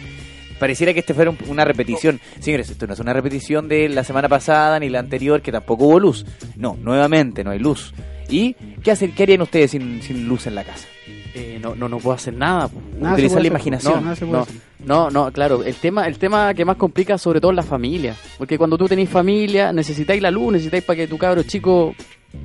[0.59, 2.21] pareciera que este fuera un- una repetición.
[2.41, 5.85] Señores, esto no es una repetición de la semana pasada ni la anterior, que tampoco
[5.87, 6.27] hubo luz.
[6.57, 7.95] No, nuevamente no hay luz.
[8.29, 10.87] ¿Y qué, hacen, qué harían ustedes sin, sin luz en la casa?
[11.35, 12.67] Eh, no, no, no puedo hacer nada.
[12.67, 13.47] Utilizar la hacer.
[13.47, 13.95] imaginación.
[13.95, 14.57] No, nada se puede No, hacer.
[14.85, 15.63] No, no, claro.
[15.63, 18.17] El tema, el tema que más complica sobre todo es la familia.
[18.39, 21.95] Porque cuando tú tenés familia, necesitáis la luz, necesitáis para que tu cabro chico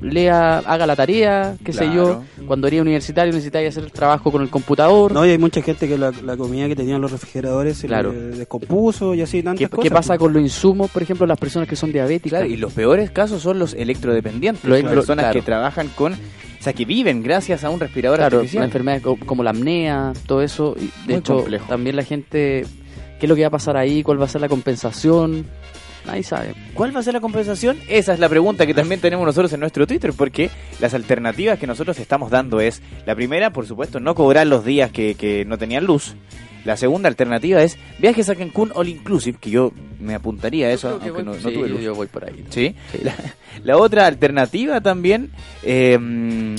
[0.00, 2.04] lea, haga la tarea, qué sé yo.
[2.04, 2.24] Claro.
[2.46, 5.12] Cuando eres universitario necesitáis hacer el trabajo con el computador.
[5.12, 8.12] No, y hay mucha gente que la, la comida que tenían los refrigeradores se Claro.
[8.12, 9.82] le descompuso y así tantas ¿Qué, cosas.
[9.82, 10.18] qué pasa pues.
[10.20, 12.40] con los insumos, por ejemplo, las personas que son diabéticas?
[12.40, 15.40] Claro, y los peores casos son los electrodependientes, Los las electro- personas claro.
[15.40, 16.16] que trabajan con, o
[16.62, 18.60] sea, que viven gracias a un respirador Claro, artificial.
[18.60, 20.74] una enfermedad co- como la apnea, todo eso.
[20.78, 21.64] Y de Muy hecho, complejo.
[21.68, 22.66] también la gente,
[23.18, 24.02] ¿qué es lo que va a pasar ahí?
[24.02, 25.46] ¿Cuál va a ser la compensación?
[26.08, 26.54] Nadie sabe.
[26.74, 27.76] ¿Cuál va a ser la compensación?
[27.88, 31.66] Esa es la pregunta que también tenemos nosotros en nuestro Twitter, porque las alternativas que
[31.66, 35.58] nosotros estamos dando es, la primera, por supuesto, no cobrar los días que, que no
[35.58, 36.16] tenían luz.
[36.64, 40.88] La segunda alternativa es viajes a Cancún All Inclusive, que yo me apuntaría a eso,
[40.88, 41.80] aunque no, voy- no sí, tuve luz.
[41.82, 42.44] yo voy por ahí.
[42.50, 42.74] ¿Sí?
[43.02, 43.14] La,
[43.62, 45.30] la otra alternativa también,
[45.62, 46.56] eh,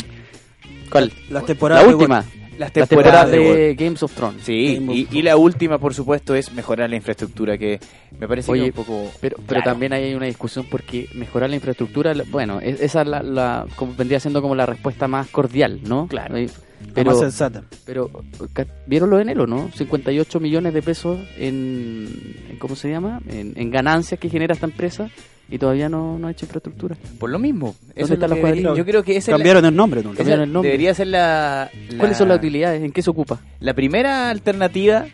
[0.90, 1.12] ¿Cuál?
[1.30, 2.26] Las temporadas La última.
[2.60, 4.44] Las La temporadas temporada de de Games of Thrones.
[4.44, 7.80] Sí, Game of y, y la última, por supuesto, es mejorar la infraestructura, que
[8.20, 9.12] me parece Oye, que es un poco...
[9.22, 9.64] Pero, pero Claro.
[9.64, 13.96] también hay una discusión porque mejorar la infraestructura, bueno, es- esa es la, la- como
[13.96, 16.08] vendría siendo como la respuesta más cordial, ¿no?
[16.08, 16.36] Claro.
[16.38, 16.48] La
[16.94, 17.64] Pero, más sensata.
[17.86, 18.10] pero
[18.88, 19.70] ¿vieron lo de Enelo, no?
[19.76, 22.08] 58 millones de pesos en,
[22.50, 23.20] en- ¿cómo se llama?
[23.30, 25.10] En, en ganancias que genera esta empresa
[25.52, 26.96] y todavía no, no ha hecho infraestructura.
[27.20, 27.76] Por lo mismo.
[27.96, 30.10] Eso es lo que debería- Yo creo que esa la- Cambiaron el nombre, ¿no?
[30.12, 30.70] esa Cambiaron el nombre.
[30.72, 32.84] debería ser la, la- ¿Cuáles son las utilidades?
[32.84, 33.40] ¿En qué se ocupa?
[33.60, 35.06] La primera alternativa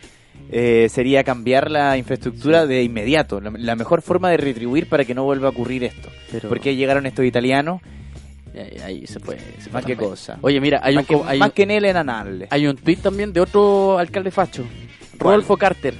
[0.50, 3.40] eh, sería cambiar la infraestructura de inmediato.
[3.40, 6.08] La, la mejor forma de retribuir para que no vuelva a ocurrir esto.
[6.30, 7.80] Pero Porque llegaron estos italianos,
[8.54, 9.40] ahí, ahí se puede.
[9.58, 10.38] se más que cosa.
[10.42, 12.46] Oye, mira, hay un, que, hay, más un- que en Anale.
[12.50, 14.64] hay un tweet también de otro alcalde facho,
[15.18, 15.94] Rodolfo Carter.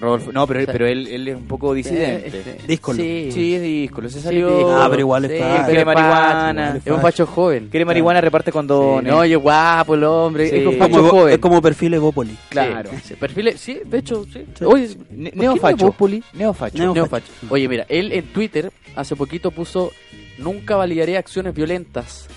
[0.00, 2.28] Rodolfo- no, pero, O sea, pero él, él es un poco disidente.
[2.28, 2.96] Eh, este, Díscolo.
[3.02, 4.48] Sí, Sí, es díscolo, se Sí, salió.
[4.56, 4.76] díscolo.
[4.80, 6.76] Ah, pero igual Sí, está- pero Quiere marihuana.
[6.84, 7.68] Es un facho joven.
[7.68, 9.12] Quiere marihuana, reparte Sí, condones.
[9.12, 10.48] no, oye, guapo el hombre.
[10.48, 10.56] Sí.
[10.56, 11.34] Es un Como facho joven.
[11.34, 12.36] es como perfil Evópoli.
[12.48, 12.90] Claro.
[13.02, 14.44] Sí, sí, sí, de hecho, sí.
[14.58, 14.64] Sí.
[14.64, 15.94] Oye, Ne- ¿por qué neofacho.
[16.32, 16.78] Neofacho.
[16.78, 17.32] Neo- Neofacho.
[17.50, 19.90] Oye, mira, él en Twitter hace poquito puso
[20.38, 22.28] nunca validaré acciones violentas.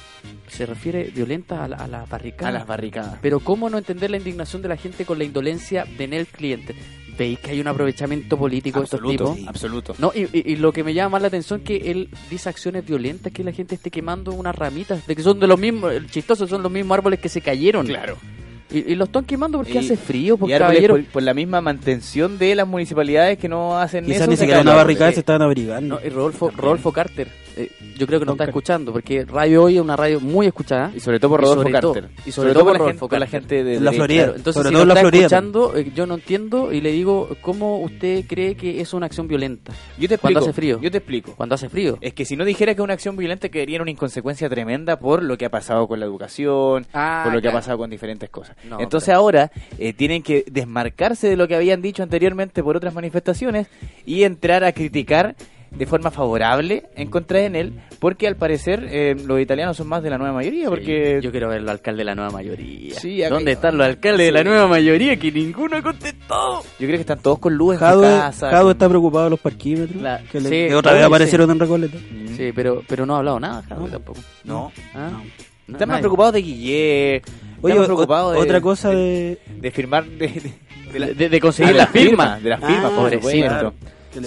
[0.48, 2.50] Se refiere violentas a la, a la barricada.
[2.50, 3.18] A las barricadas.
[3.22, 6.76] Pero ¿cómo no entender la indignación de la gente con la indolencia de el cliente?
[7.22, 9.38] ¿Veis que hay un aprovechamiento político de estos tipos?
[9.48, 9.94] absoluto.
[10.00, 12.50] No, y, y- y lo que me llama más la atención es que él dice
[12.50, 15.92] acciones violentas, que la gente esté quemando unas ramitas, de que son de los mismos,
[15.94, 17.86] el chistoso son los mismos árboles que se cayeron.
[17.86, 18.18] Claro.
[18.72, 20.94] Y, y lo están quemando porque Y- hace frío, y árboles caballero.
[20.96, 24.30] por, por la misma mantención de las municipalidades que no hacen Quizás eso.
[24.32, 25.16] ni se siquiera una los barricada árboles.
[25.16, 25.96] se estaban abrigando.
[26.00, 29.76] No, y Rodolfo, Rodolfo Carter, eh, yo creo que nos está escuchando, porque Radio Hoy
[29.76, 30.92] es una radio muy escuchada.
[30.96, 32.10] Y sobre todo por Y Rodolfo todo- Carter.
[32.26, 33.92] y sobre todo por la gente, la gente de la.
[33.92, 34.24] Florida.
[34.24, 36.92] Claro, entonces Sobre si todo la está Florida, escuchando, eh, yo no entiendo y le
[36.92, 39.74] digo, ¿cómo usted cree que es una acción violenta?
[40.00, 40.22] Yo te explico.
[40.22, 40.80] Cuando hace frío.
[40.82, 41.34] Yo te explico.
[41.36, 41.98] Cuando hace frío.
[42.00, 44.98] Es que si no dijera que es una acción violenta, quedaría en una inconsecuencia tremenda
[44.98, 47.90] por lo que ha pasado con la educación, Ah, por lo que ha pasado con
[47.90, 48.56] diferentes cosas.
[48.70, 52.78] No, Entonces pero- ahora eh, tienen que desmarcarse de lo que habían dicho anteriormente por
[52.78, 53.68] otras manifestaciones
[54.06, 55.36] y entrar a criticar
[55.72, 60.04] de forma favorable en contra de él, porque al parecer eh, los italianos son más
[60.04, 63.00] de la nueva mayoría, porque Yo quiero ver los alcaldes de la nueva mayoría.
[63.00, 66.62] Sí, ¿Dónde están los alcaldes de la nueva mayoría que ninguno ha contestado?
[66.62, 68.50] yo creo que están todos con luz en su Jado, casa.
[68.50, 70.02] Jado con- está preocupado de los parquímetros.
[70.02, 71.52] La- que, le- sí, que otra vez aparecieron sí.
[71.54, 71.98] en Recoleta.
[72.36, 74.20] Sí, pero, pero no ha hablado nada, Jadwe, tampoco.
[74.44, 74.74] No.
[74.94, 75.10] ¿Ah?
[75.68, 77.22] No, Están más preocupados de Guille.
[77.62, 79.38] Oye, o- de, otra cosa de...
[79.60, 80.54] de firmar de, de-
[80.94, 82.40] de la- De, de conseguir de la firma.
[82.40, 83.74] de las firmas, Ah, pobrecito.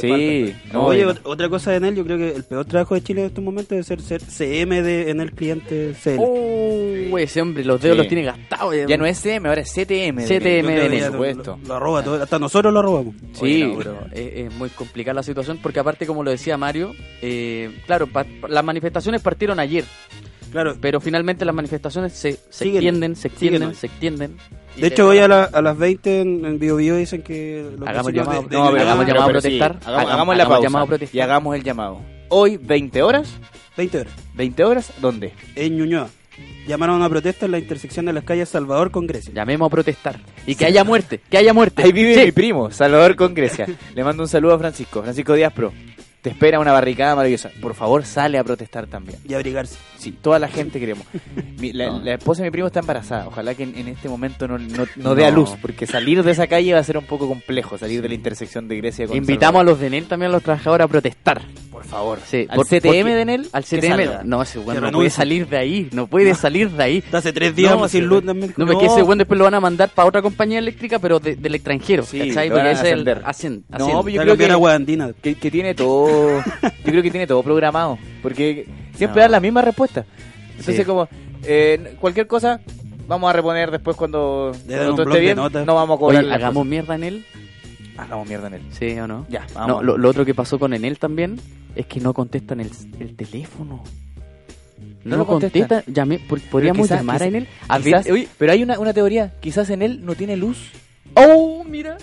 [0.00, 3.20] Sí, no, Oye, otra cosa de Enel, yo creo que el peor trabajo de Chile
[3.20, 6.16] en estos momentos es ser, ser CM de Enel cliente CL.
[6.20, 7.98] Oh, ese hombre, los dedos Sí.
[7.98, 8.74] los tiene gastados.
[8.88, 10.22] Ya no es CM, ahora es CTM.
[10.22, 11.12] de CTM Enel, de por Enel.
[11.12, 11.58] supuesto.
[11.64, 13.14] Lo, lo roba todo, hasta nosotros lo robamos.
[13.34, 16.56] Sí, Oye, no, pero es, es muy complicada la situación porque aparte, como lo decía
[16.56, 19.84] Mario, eh, claro, pa- pa- las manifestaciones partieron ayer,
[20.54, 20.76] Claro.
[20.80, 22.76] pero finalmente las manifestaciones se, se Siguen.
[22.76, 24.36] extienden, se extienden, se extienden.
[24.76, 27.70] De hecho, hoy a, la- a las 20 en, en Bio Bio dicen que...
[27.78, 28.42] los Hagamos vecinos llamado.
[28.50, 29.70] No, pero hagamos llamado a pero sí, protestar.
[29.72, 31.16] hagamos, Hagamos- hagamos la hagamos pausa llamado a protestar.
[31.16, 32.00] y hagamos el llamado.
[32.28, 33.34] Hoy, 20 horas.
[33.76, 34.12] 20 horas.
[34.34, 35.32] 20 horas, ¿dónde?
[35.56, 36.08] En Ñuñoa.
[36.66, 39.32] Llamaron a una protesta en la intersección de las calles Salvador con Grecia.
[39.34, 40.18] Llamemos a protestar.
[40.46, 41.82] Y que haya muerte, que haya muerte.
[41.84, 42.24] Ahí vive Sí.
[42.26, 43.66] mi primo, Salvador con Grecia.
[43.94, 45.02] Le mando un saludo a Francisco.
[45.02, 45.72] Francisco Díaz Pro.
[46.24, 47.50] Te espera una barricada maravillosa.
[47.60, 49.18] Por favor, sale a protestar también.
[49.28, 49.76] Y abrigarse.
[49.98, 51.06] Sí, toda la gente queremos.
[51.58, 53.26] Mi- la, la esposa de mi primo está embarazada.
[53.28, 56.30] Ojalá que en, en este momento no, no, no dé a luz, porque salir de
[56.32, 59.14] esa calle va a ser un poco complejo, salir de la intersección de Grecia con
[59.18, 61.42] Invitamos a los de NEL también a los trabajadores a protestar.
[61.84, 62.18] Por favor.
[62.26, 64.24] Sí, Al por- CTM porque- de Enel, Al CTM.
[64.24, 65.88] No, ese weón no puede salir de ahí.
[65.92, 67.04] No puede salir de ahí.
[67.12, 68.32] Hace tres días No, sin luz no.
[68.32, 68.54] también.
[68.56, 71.20] No, es que ese weón después lo van a mandar para otra compañía eléctrica, pero
[71.20, 72.02] de- del extranjero.
[72.04, 72.50] Sí, ¿cachai?
[72.50, 75.12] Porque es el ascen- No, pero yo creo que- andina.
[75.22, 79.22] que, que tiene todo yo creo que tiene todo programado porque siempre No.
[79.22, 80.04] dan la misma respuesta
[80.50, 80.84] entonces Sí.
[80.84, 81.08] como
[81.44, 82.60] eh, cualquier cosa
[83.06, 87.04] vamos a reponer después cuando, todo esté bien no vamos a cobrar hagamos mierda en
[87.04, 87.24] él.
[87.94, 88.06] Cosas.
[88.06, 89.26] hagamos mierda en él Sí o no.
[89.28, 91.40] ya No, vamos lo, lo otro que pasó con Enel también
[91.74, 92.70] es que no contestan el,
[93.00, 93.82] el teléfono.
[95.04, 95.66] No No, lo contestan.
[95.68, 95.94] contestan.
[95.94, 97.48] Llamé- por- podríamos quizás- llamar a quizás- Enel.
[97.68, 100.70] A ver, Quizás- oye, pero hay una, una teoría quizás en él no tiene luz
[101.14, 101.98] oh mira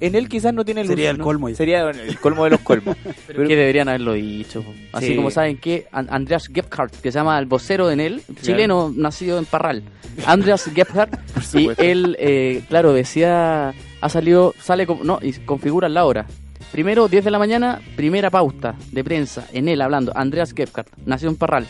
[0.00, 1.24] en él quizás no tiene luz Sería el ¿no?
[1.24, 1.56] colmo ya.
[1.56, 4.64] sería el colmo de los colmos pero que deberían haberlo dicho.
[4.92, 5.16] Así Sí.
[5.16, 9.38] como saben que An- Andreas Gebhardt, que se llama el vocero de Enel, chileno nacido
[9.38, 9.82] en Parral.
[10.26, 11.18] Andreas Gebhardt,
[11.54, 16.26] y él, eh, claro, decía, ha salido, sale, como, no, y configura la hora.
[16.72, 21.28] Primero, 10 de la mañana, primera pauta de prensa, en él hablando, Andreas Gebhardt, nació
[21.30, 21.66] en Parral.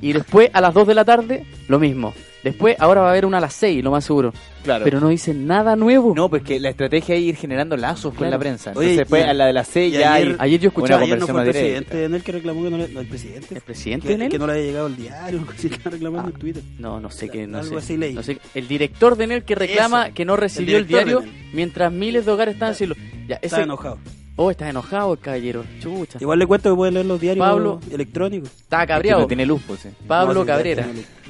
[0.00, 2.12] Y después, a las 2 de la tarde, lo mismo.
[2.44, 4.32] Después, ahora va a haber una a las 6, lo más seguro.
[4.62, 6.12] claro Pero no dicen nada nuevo.
[6.14, 8.32] no pues que la estrategia es ir generando lazos con Claro.
[8.32, 10.50] la prensa Oye, entonces después y- a la de las seis y ya ayer- hay
[10.50, 12.88] Ayer yo escuchaba, Una Ayer no fue el presidente Enel que reclamó que no le...
[12.88, 13.54] No, el presidente.
[13.54, 16.62] ¿El presidente Que, no le había llegado el diario, estaba reclamando en Twitter.
[16.78, 17.76] No, no sé qué, no Algo sé.
[17.78, 18.12] así leí.
[18.14, 18.38] No sé.
[18.54, 21.24] El director de Enel que reclama Eso, que no recibió el diario
[21.54, 22.98] mientras miles de hogares están sin luz.
[23.26, 23.62] Ya, ese...
[23.62, 23.98] enojado.
[24.36, 25.64] Oh, está enojado el caballero.
[25.80, 26.18] Chucha.
[26.20, 27.80] Igual le cuento que puede leer los diarios Pablo.
[27.90, 28.50] electrónicos.
[28.50, 29.20] Estaba Es que cabreado.
[29.22, 29.88] no tiene luz pues sí.
[30.06, 30.86] Pablo No, Cabrera.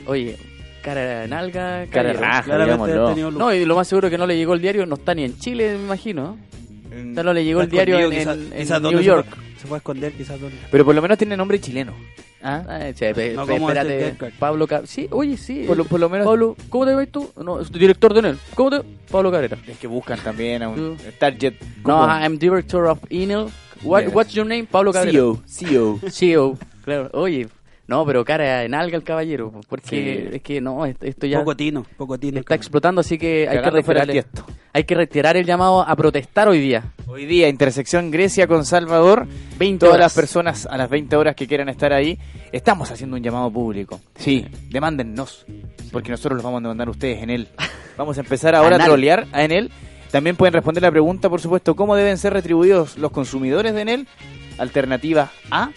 [0.06, 0.36] Oye,
[0.84, 3.06] cara de nalga, Cara raja, Claramente digámoslo.
[3.06, 3.38] ha tenido luz.
[3.40, 5.38] No, y lo más seguro que no le llegó el diario, no está ni en
[5.38, 6.36] Chile, me imagino.
[7.14, 9.26] Ya no le llegó el diario en, escondido, en- en New York.
[9.28, 10.56] Se fue, se fue a esconder, quizás dónde.
[10.70, 11.92] pero por lo menos tiene nombre chileno
[12.46, 14.34] Ah, che, pe- No, pe- ¿cómo es el espérate.
[14.38, 14.86] Pablo Cabrera.
[14.86, 15.64] Sí, oye, sí.
[15.66, 17.30] por lo, por lo menos Pablo, ¿cómo te llamas tú?
[17.42, 18.38] No, es director de Enel.
[18.54, 19.56] ¿Cómo te Pablo Cabrera.
[19.66, 23.46] es que buscan también a un target No, como I'm director of Enel.
[23.82, 24.10] What, Yeah.
[24.10, 24.66] What's your name?
[24.70, 25.12] Pablo Cabrera.
[25.12, 27.08] CEO CEO CEO, claro.
[27.14, 27.48] Oye,
[27.86, 30.36] no, pero cara en alga el caballero, porque Sí.
[30.36, 32.40] es que no, esto ya Poco tino, poco tino.
[32.40, 34.24] está explotando, así que hay que, reiterar, el
[34.72, 36.92] hay que retirar el llamado a protestar hoy día.
[37.06, 39.26] hoy día intersección Grecia con Salvador
[39.58, 40.04] 20 todas horas.
[40.06, 42.18] las personas a las 20 horas que quieran estar ahí
[42.52, 45.44] estamos haciendo un llamado público sí demándennos
[45.92, 47.48] porque nosotros los vamos a demandar a ustedes en él
[47.96, 48.86] vamos a empezar ahora a Anal.
[48.88, 49.70] trolear a Enel
[50.10, 54.08] también pueden responder la pregunta por supuesto cómo deben ser retribuidos los consumidores de Enel
[54.58, 55.70] alternativa A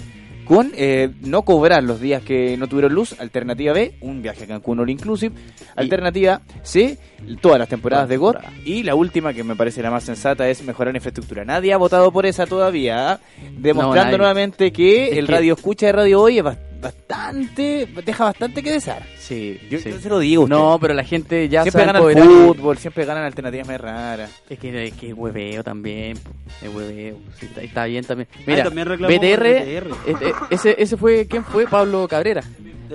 [0.48, 3.20] con eh, no cobrar los días que no tuvieron luz.
[3.20, 5.36] Alternativa B, un viaje a Cancún all inclusive.
[5.76, 6.98] Alternativa C,
[7.42, 8.38] todas las temporadas de GOT.
[8.66, 11.44] Y la última, que me parece la más sensata, es mejorar la infraestructura.
[11.46, 13.20] Nadie ha votado por esa todavía, ¿ah?
[13.58, 18.24] demostrando nuevamente que Es el que- radio escucha de Radio Hoy es bast- bastante, deja
[18.26, 19.04] bastante que desear.
[19.18, 19.90] Sí, Yo, sí.
[19.90, 20.44] yo se lo digo.
[20.44, 20.56] usted.
[20.56, 22.14] No, pero la gente ya siempre ganan y-
[22.48, 24.32] fútbol, siempre ganan alternativas más raras.
[24.50, 26.18] Es que es que hueveo también,
[26.62, 28.28] es hueveo, sí, está, está bien también.
[28.36, 29.92] Ay, Mira, también BTR, BTR.
[30.06, 31.68] eh, eh, ese, ese fue, ¿quién fue?
[31.68, 32.44] Pablo Cabrera.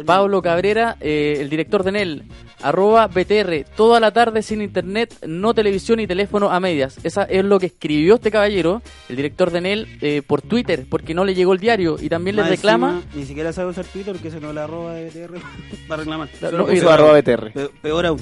[0.07, 2.23] Pablo Cabrera, eh, el director de NEL,
[2.63, 6.99] arroba BTR, toda la tarde sin internet, no televisión y teléfono a medias.
[7.05, 11.15] Esa es lo que escribió este caballero, el director de NEL, eh, por Twitter, porque
[11.15, 12.97] no le llegó el diario y también le reclama...
[12.97, 15.35] encima, ni siquiera sabe usar Twitter porque se no la arroba de BTR
[15.91, 16.29] va a reclamar.
[16.53, 17.53] No, puso arroba BTR.
[17.53, 18.21] Pe- Peor aún.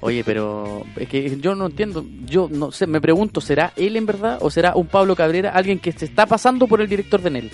[0.00, 4.06] Oye, pero es que yo no entiendo, yo no sé, me pregunto, ¿será él en
[4.06, 7.30] verdad o será un Pablo Cabrera, alguien que se está pasando por el director de
[7.30, 7.50] NEL?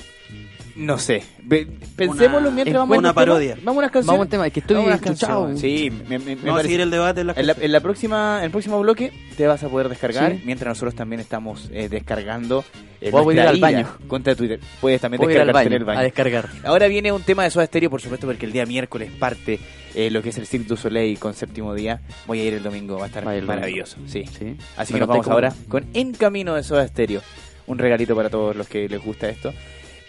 [0.74, 1.22] No sé.
[1.42, 1.66] Ve-
[1.96, 3.14] pensémoslo Una- mientras vamos a una un tema.
[3.14, 3.54] parodia.
[3.62, 4.06] Vamos a unas canciones.
[4.06, 5.46] Vamos a un tema, es que estoy Vamos a unas enchuchado.
[5.46, 5.60] canciones.
[5.60, 7.72] Sí, me, me- me Vamos a parece- seguir el debate en la En la, en
[7.72, 10.42] la próxima, en el próximo bloque te vas a poder descargar, Sí.
[10.44, 12.64] mientras nosotros también estamos eh, descargando
[13.00, 13.88] eh, Voy a nuestra ir al ira baño.
[14.06, 14.60] Contra Twitter.
[14.80, 15.98] Puedes también Voy a ir al descargarte baño, en el baño.
[15.98, 16.48] a descargar.
[16.64, 19.58] Ahora viene un tema de Soda Stereo, por supuesto, porque el día miércoles parte
[19.94, 22.00] eh, lo que es el Cirque du Soleil con séptimo día.
[22.26, 23.98] Voy a ir el domingo, va a estar Va maravilloso.
[24.06, 24.24] Sí.
[24.38, 24.56] Sí.
[24.76, 27.20] Así que nos vamos ahora con En Camino de Soda Stereo.
[27.66, 29.52] Un regalito para todos los que les gusta esto.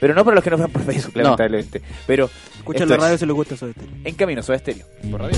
[0.04, 1.24] Pero no para los que nos ven por Facebook, No.
[1.24, 1.82] lamentablemente.
[2.06, 3.86] Pero Escucha esto la radio es si les gusta eso de este.
[4.04, 4.86] En Camino Soda Stereo.
[5.10, 5.38] Por radio.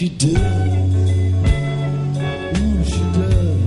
[0.00, 0.32] Mm, she does.
[2.58, 3.60] Ooh, she does.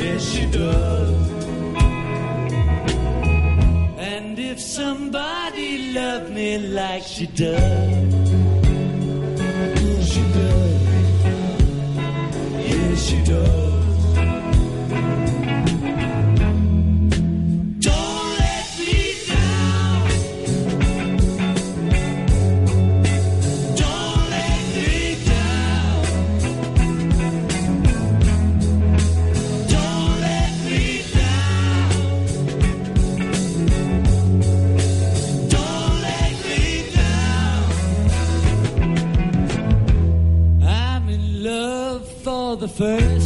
[0.00, 1.30] Yes, she does.
[3.98, 8.14] And if somebody loved me like she does,
[10.10, 10.82] she does.
[12.70, 13.67] Yes, she does.
[42.78, 43.17] say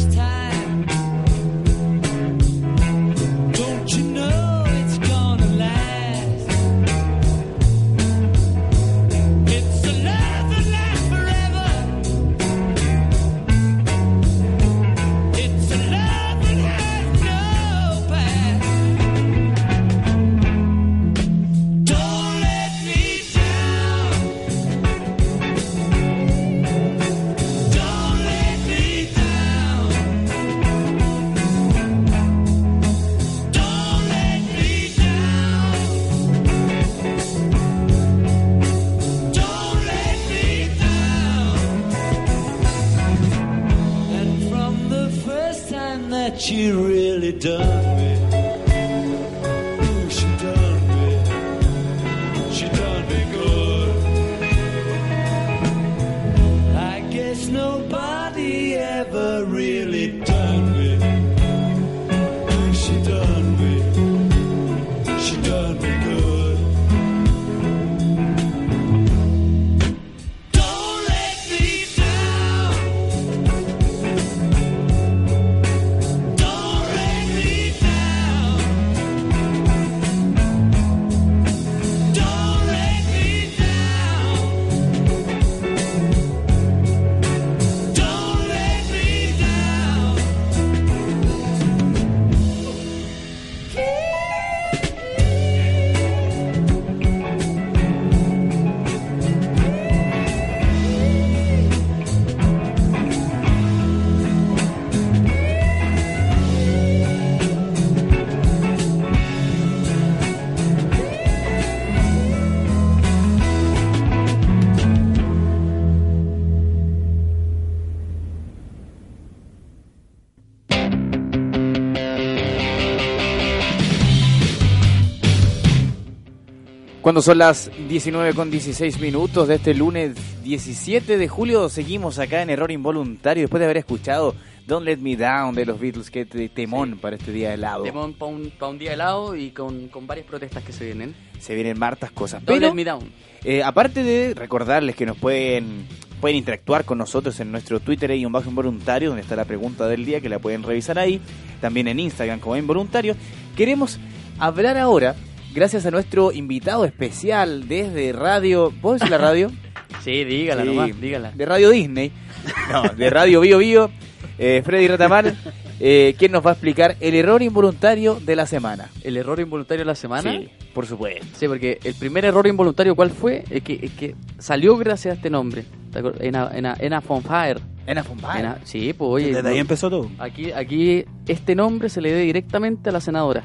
[127.13, 132.41] Cuando son las 19 con 16 minutos de este lunes 17 de julio, seguimos acá
[132.41, 134.33] en Error Involuntario después de haber escuchado
[134.65, 137.83] Don't Let Me Down de los Beatles, que te- temón para este día helado.
[137.83, 141.13] Temón para un, pa' un día helado y con, con varias protestas que se vienen.
[141.39, 142.43] Se vienen martas cosas.
[142.43, 143.03] Don't Pero, let me down.
[143.43, 145.85] eh, aparte de recordarles que nos pueden,
[146.19, 149.87] pueden interactuar con nosotros en nuestro Twitter y un bajo involuntario, donde está la pregunta
[149.87, 151.21] del día, que la pueden revisar ahí.
[151.61, 153.15] También en Instagram como involuntario.
[153.55, 153.99] Queremos
[154.39, 155.15] hablar ahora,
[155.53, 158.71] gracias a nuestro invitado especial desde Radio...
[158.81, 159.51] ¿Puedo decir la radio?
[160.03, 161.31] Sí, dígala Sí, nomás, dígala.
[161.31, 162.11] De Radio Disney.
[162.71, 163.89] No, de Radio Bio Bio.
[164.37, 165.37] Eh, Freddy Retamal,
[165.79, 168.89] eh, quien nos va a explicar el error involuntario de la semana.
[169.03, 170.29] ¿El error involuntario de la semana?
[170.33, 171.25] Sí, por supuesto.
[171.37, 173.45] Sí, porque el primer error involuntario, ¿cuál fue?
[173.49, 175.63] Es que, es que salió gracias a este nombre.
[175.93, 176.21] ¿Te acuerdas?
[176.21, 177.61] Ena, Ena, Ena von Fire.
[177.87, 178.39] Ena von Fire.
[178.39, 179.33] Ena- sí, pues oye.
[179.35, 180.09] Desde ahí empezó todo.
[180.19, 183.43] Aquí, aquí este nombre se le debe directamente a la senadora.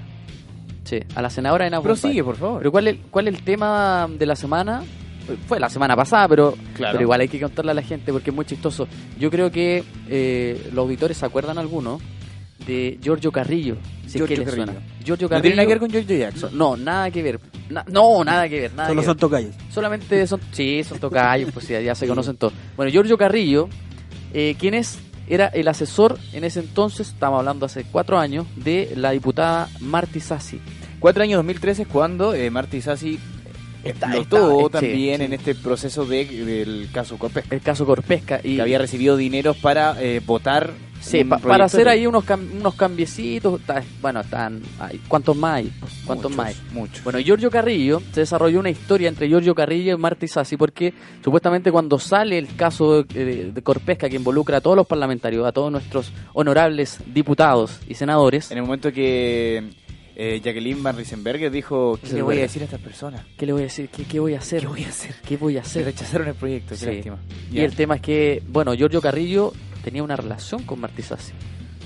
[0.88, 2.58] Sí, a la senadora Ena von Prosigue, por favor.
[2.58, 4.82] Pero ¿cuál es, ¿cuál es el tema de la semana?
[5.46, 6.92] Fue la semana pasada, pero, Claro.
[6.92, 8.88] pero igual hay que contarle a la gente porque es muy chistoso.
[9.18, 12.00] Yo creo que eh, los auditores se acuerdan algunos
[12.66, 13.76] de Giorgio Carrillo.
[14.06, 14.64] Si es que les Carrillo.
[14.64, 14.80] suena.
[15.04, 15.42] Giorgio ¿No Carrillo.
[15.42, 16.56] tiene nada que ver con Giorgio Jackson?
[16.56, 17.38] No, nada que ver.
[17.68, 18.72] Na- no, nada que ver.
[18.74, 19.20] Nada Solo que son ver.
[19.20, 19.54] tocayos.
[19.70, 20.40] Solamente son.
[20.52, 22.54] Sí, son tocayos, pues ya, ya se conocen todos.
[22.76, 23.68] Bueno, Giorgio Carrillo,
[24.32, 24.98] eh, quien es,
[25.28, 30.20] era el asesor en ese entonces, estamos hablando hace cuatro años, de la diputada Marty
[30.20, 30.60] Sassi.
[30.98, 33.18] Cuatro años 2013 es cuando eh, Marty Sassi
[33.84, 35.24] explotó está- sí, también sí.
[35.24, 37.54] en este proceso de, del caso Corpesca.
[37.54, 38.40] El caso Corpesca.
[38.42, 40.72] Y, Que había recibido dineros para eh, votar.
[41.00, 43.60] Sí, pa- para hacer ahí unos, cam- unos cambiecitos.
[44.00, 44.60] Bueno, están.
[44.80, 45.72] hay- ¿Cuántos más hay?
[46.04, 46.56] ¿Cuántos Muchos, más hay?
[46.72, 47.04] Muchos.
[47.04, 50.92] Bueno, Giorgio Carrillo, se desarrolló una historia entre Giorgio Carrillo y Marty Sassi porque
[51.22, 55.52] supuestamente cuando sale el caso de, de Corpesca que involucra a todos los parlamentarios, a
[55.52, 59.70] todos nuestros honorables diputados y senadores, En el momento que
[60.20, 63.24] eh, Jacqueline Van Riesenberger dijo, ¿qué le voy a decir a estas personas?
[63.36, 63.88] ¿Qué le voy a decir?
[63.88, 64.62] ¿Qué, qué voy a hacer?
[64.62, 65.14] ¿Qué voy a hacer?
[65.26, 65.84] ¿Qué voy a Se hacer?
[65.84, 66.86] rechazaron el proyecto, qué Sí.
[66.86, 67.18] lástima.
[67.52, 69.52] Y el tema es que, bueno, Giorgio Carrillo
[69.88, 71.32] tenía una relación con Marty Sassi.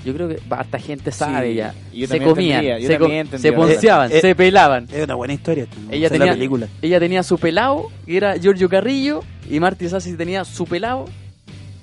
[0.05, 1.73] Yo creo que harta gente sabe Sí, ya.
[1.93, 3.51] y yo se comían, entendía, yo se, co- también entendía.
[3.51, 4.87] se ponceaban, Eh, se pelaban.
[4.91, 5.65] Es una buena historia.
[5.89, 6.67] Ella es la tenía, película.
[6.81, 11.05] ella tenía su pelado, que era Giorgio Carrillo, y Marty Sassi tenía su pelado.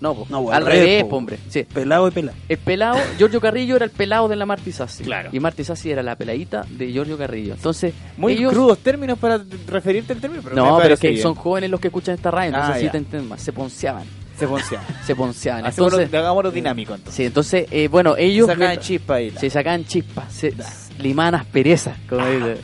[0.03, 1.09] No, po, No, po, al revés, revés, po.
[1.11, 1.39] po, hombre.
[1.49, 1.63] Sí.
[1.65, 2.37] Pelado y pelado.
[2.49, 5.03] El pelado, Giorgio Carrillo era el pelado de la Marty Sassi.
[5.05, 5.31] Claro.
[5.33, 7.55] Y Marty Sassi era la peladita de Giorgio Carrillo.
[7.55, 8.53] Entonces, Muy ellos...
[8.53, 11.23] crudos términos para referirte al término, pero no, pero es que bien.
[11.23, 13.41] son jóvenes los que escuchan esta radio, entonces Ah, sí te entienden más.
[13.43, 14.05] Se ponceaban,
[14.41, 14.83] Se poncean.
[15.05, 15.65] se ponceaban.
[15.65, 17.15] Hacémoslo- Entonces, hagámoslo dinámico entonces.
[17.15, 18.47] sí, entonces eh, bueno, ellos...
[18.49, 19.31] Se sacaban chispa ahí.
[19.31, 20.55] Se sacaban chispas, se
[20.99, 22.57] limaban asperezas, como dice.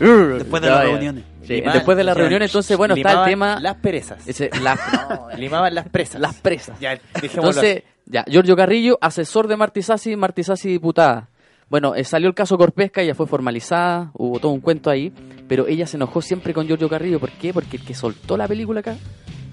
[0.00, 1.24] Después de las reuniones.
[1.46, 3.60] Sí, Limaban- después de la limaban- reunión, entonces, bueno, está el limaban tema...
[3.60, 4.26] Las perezas.
[4.28, 4.78] ese- la-
[5.32, 6.20] no, Limaban las presas.
[6.20, 6.78] las presas.
[6.80, 11.28] Ya, dejémoslo Entonces, ya, Giorgio Carrillo, asesor de Marty Sassi, Marty Sassi diputada.
[11.68, 15.12] Bueno, eh, salió el caso Corpesca, ella fue formalizada, hubo todo un cuento ahí,
[15.48, 17.18] pero ella se enojó siempre con Giorgio Carrillo.
[17.18, 17.52] ¿Por qué?
[17.52, 18.96] Porque el que soltó la película acá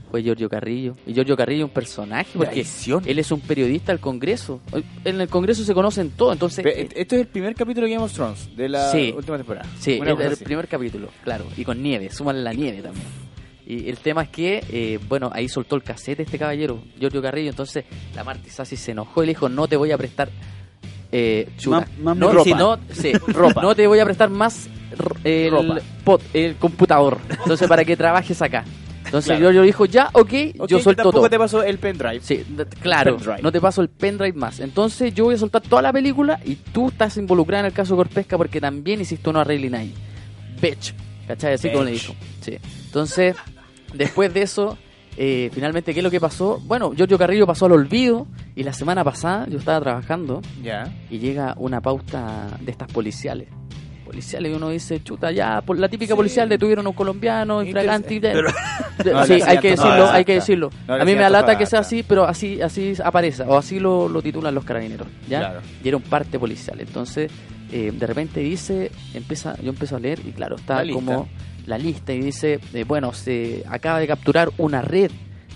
[0.10, 0.95] fue Giorgio Carrillo.
[1.05, 2.66] Y Giorgio Carrillo es un personaje, porque
[3.05, 4.60] él es un periodista del Congreso.
[5.05, 6.64] En el Congreso se conocen todo, entonces...
[6.64, 9.14] Pe- Esto es el primer capítulo de Game of Thrones de la Sí.
[9.16, 9.68] última temporada.
[9.80, 11.45] Sí, el, primer capítulo, claro.
[11.57, 13.05] Y con nieve, súmale la nieve también.
[13.66, 17.51] Y el tema es que, eh, bueno, ahí soltó el cassette este caballero, Giorgio Carrillo.
[17.51, 17.86] Entonces
[18.16, 20.30] la Marty Sassi se enojó y le dijo: No te voy a prestar.
[21.12, 21.82] Eh, chuta.
[21.82, 22.43] Más- más no, ropa.
[22.45, 23.62] si no, sí, ropa.
[23.62, 24.68] No te voy a prestar más
[25.24, 25.76] el, Ropa.
[26.03, 27.20] pot- el computador.
[27.30, 28.66] Entonces, para que trabajes acá.
[29.10, 29.41] Entonces Claro.
[29.41, 31.30] Giorgio dijo: Ya, ok, Ok, yo suelto tampoco todo.
[31.30, 32.20] te pasó el pendrive.
[32.22, 32.45] Sí,
[32.82, 33.41] claro, pendrive.
[33.41, 34.60] no te paso el pendrive más.
[34.60, 37.95] Entonces yo voy a soltar toda la película y tú estás involucrada en el caso
[37.95, 39.93] Corpesca porque también hiciste una Rayleigh ahí.
[40.62, 40.93] Bitch.
[41.28, 41.53] ¿Cachai?
[41.55, 42.14] Así como le dijo.
[42.41, 42.57] Sí.
[42.86, 43.36] Entonces,
[43.93, 44.78] después de eso,
[45.18, 46.60] eh, finalmente, ¿qué es lo que pasó?
[46.66, 50.41] Bueno, Giorgio Carrillo pasó al olvido y la semana pasada yo estaba trabajando
[51.10, 53.47] y llega una pauta de estas policiales.
[54.10, 56.18] Policiales y uno dice, chuta, ya, por la típica Sí.
[56.18, 58.20] policial detuvieron a un colombiano, infragante.
[58.20, 58.49] Pero-
[59.03, 60.70] De- No, sí, hay que decirlo, hay que decirlo.
[60.88, 64.10] No, a mí me alata que sea así, pero así así aparece, o así lo,
[64.10, 65.39] lo titulan los carabineros, ¿ya?
[65.39, 65.60] Claro.
[65.84, 66.80] Y era un parte policial.
[66.82, 67.32] Entonces,
[67.72, 71.30] eh, de repente dice, empieza, yo empiezo a leer y claro, está La como
[71.68, 75.12] la lista y dice, eh, bueno, se acaba de capturar una red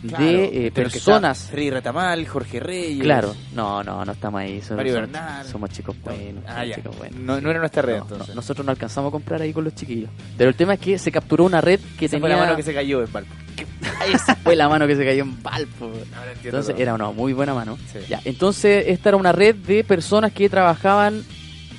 [0.07, 1.47] Claro, de eh, personas.
[1.49, 3.01] Freddy Retamal, Jorge Reyes.
[3.03, 4.61] Claro, no, no, no estamos ahí.
[4.61, 5.45] Somos, Mario somos- Bernal.
[5.47, 6.43] somos chicos buenos.
[6.47, 6.75] Ah, somos ya.
[6.75, 7.19] chicos buenos.
[7.19, 8.27] No, no era nuestra red No, entonces.
[8.29, 10.09] no, nosotros no alcanzamos a comprar ahí con los chiquillos.
[10.37, 12.21] Pero el tema es que se capturó una red que Esa tenía.
[12.21, 13.33] fue la mano que se cayó en Valpo.
[14.13, 15.85] Esa fue la mano que se cayó en Valpo.
[15.85, 15.95] Ahora
[16.31, 16.81] entiendo Entonces todo.
[16.81, 17.77] era una muy buena mano.
[17.91, 17.99] Sí.
[18.09, 21.23] Ya, entonces esta era una red de personas que trabajaban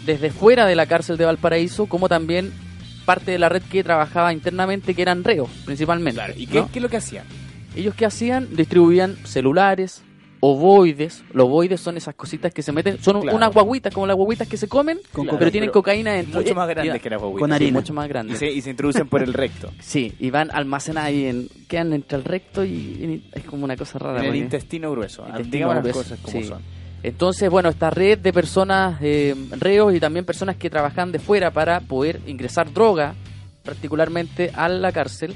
[0.07, 2.53] desde fuera de la cárcel de Valparaíso, como también
[3.05, 6.17] parte de la red que trabajaba internamente, que eran reos, principalmente.
[6.19, 6.35] Claro.
[6.37, 6.71] ¿Y qué, ¿no?
[6.71, 7.25] qué es lo que hacían?
[7.75, 10.03] Ellos que hacían, distribuían celulares,
[10.41, 11.25] ovoides.
[11.33, 13.37] Los ovoides son esas cositas que se meten, son Claro.
[13.37, 15.51] unas guaguitas, como las guaguitas que se comen, Con pero cocaína.
[15.51, 16.41] tienen Pero cocaína dentro.
[16.41, 17.41] Mucho más grandes y- que las guaguitas.
[17.41, 17.81] Con sí, harina.
[17.81, 18.39] mucho más Y grandes.
[18.39, 19.71] se, y se introducen por el recto.
[19.81, 23.77] Sí, y van almacenadas ahí, en, quedan entre el recto y, y es como una
[23.77, 24.21] cosa rara.
[24.21, 25.25] en el intestino grueso.
[25.47, 26.45] Digamos las cosas como sí.
[26.47, 26.61] son.
[27.03, 31.51] Entonces, bueno, esta red de personas eh, reos y también personas que trabajan de fuera
[31.51, 33.15] para poder ingresar droga,
[33.65, 35.35] particularmente a la cárcel.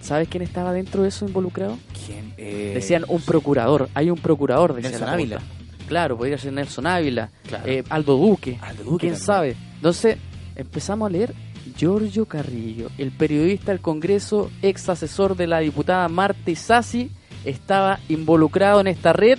[0.00, 1.78] ¿Sabes quién estaba dentro de eso involucrado?
[2.06, 2.32] ¿Quién?
[2.36, 3.88] Eh, Decían un procurador.
[3.94, 5.40] Hay un procurador, decía Nelson la Ávila.
[5.88, 7.64] Claro, podría ser Nelson Ávila, Claro.
[7.66, 8.58] eh, Aldo Duque.
[8.60, 9.26] Aldo Duque ¿Quién también.
[9.26, 9.56] sabe?
[9.76, 10.16] Entonces,
[10.56, 11.34] empezamos a leer
[11.76, 17.10] Giorgio Carrillo, el periodista del Congreso, ex asesor de la diputada Marta Sassi,
[17.44, 19.38] estaba involucrado en esta red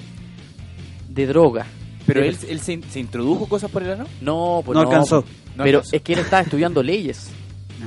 [1.10, 1.66] de droga.
[2.06, 4.06] Pero él, él se, se introdujo cosas por el ano.
[4.22, 5.24] No, pues No alcanzó.
[5.56, 5.96] No pero alcanzó.
[5.96, 7.30] es que él estaba estudiando leyes.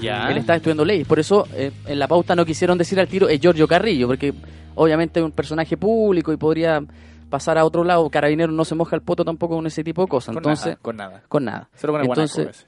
[0.01, 0.31] Ya.
[0.31, 1.07] Él estaba estudiando leyes.
[1.07, 4.33] Por eso eh, en la pauta no quisieron decir al tiro es Giorgio Carrillo, porque
[4.75, 6.83] obviamente es un personaje público y podría
[7.29, 8.09] pasar a otro lado.
[8.11, 10.35] Carabinero no se moja el poto tampoco con ese tipo de cosas.
[10.35, 11.23] Con Entonces, nada, con nada.
[11.29, 11.69] con nada.
[11.75, 12.67] Solo con el Entonces,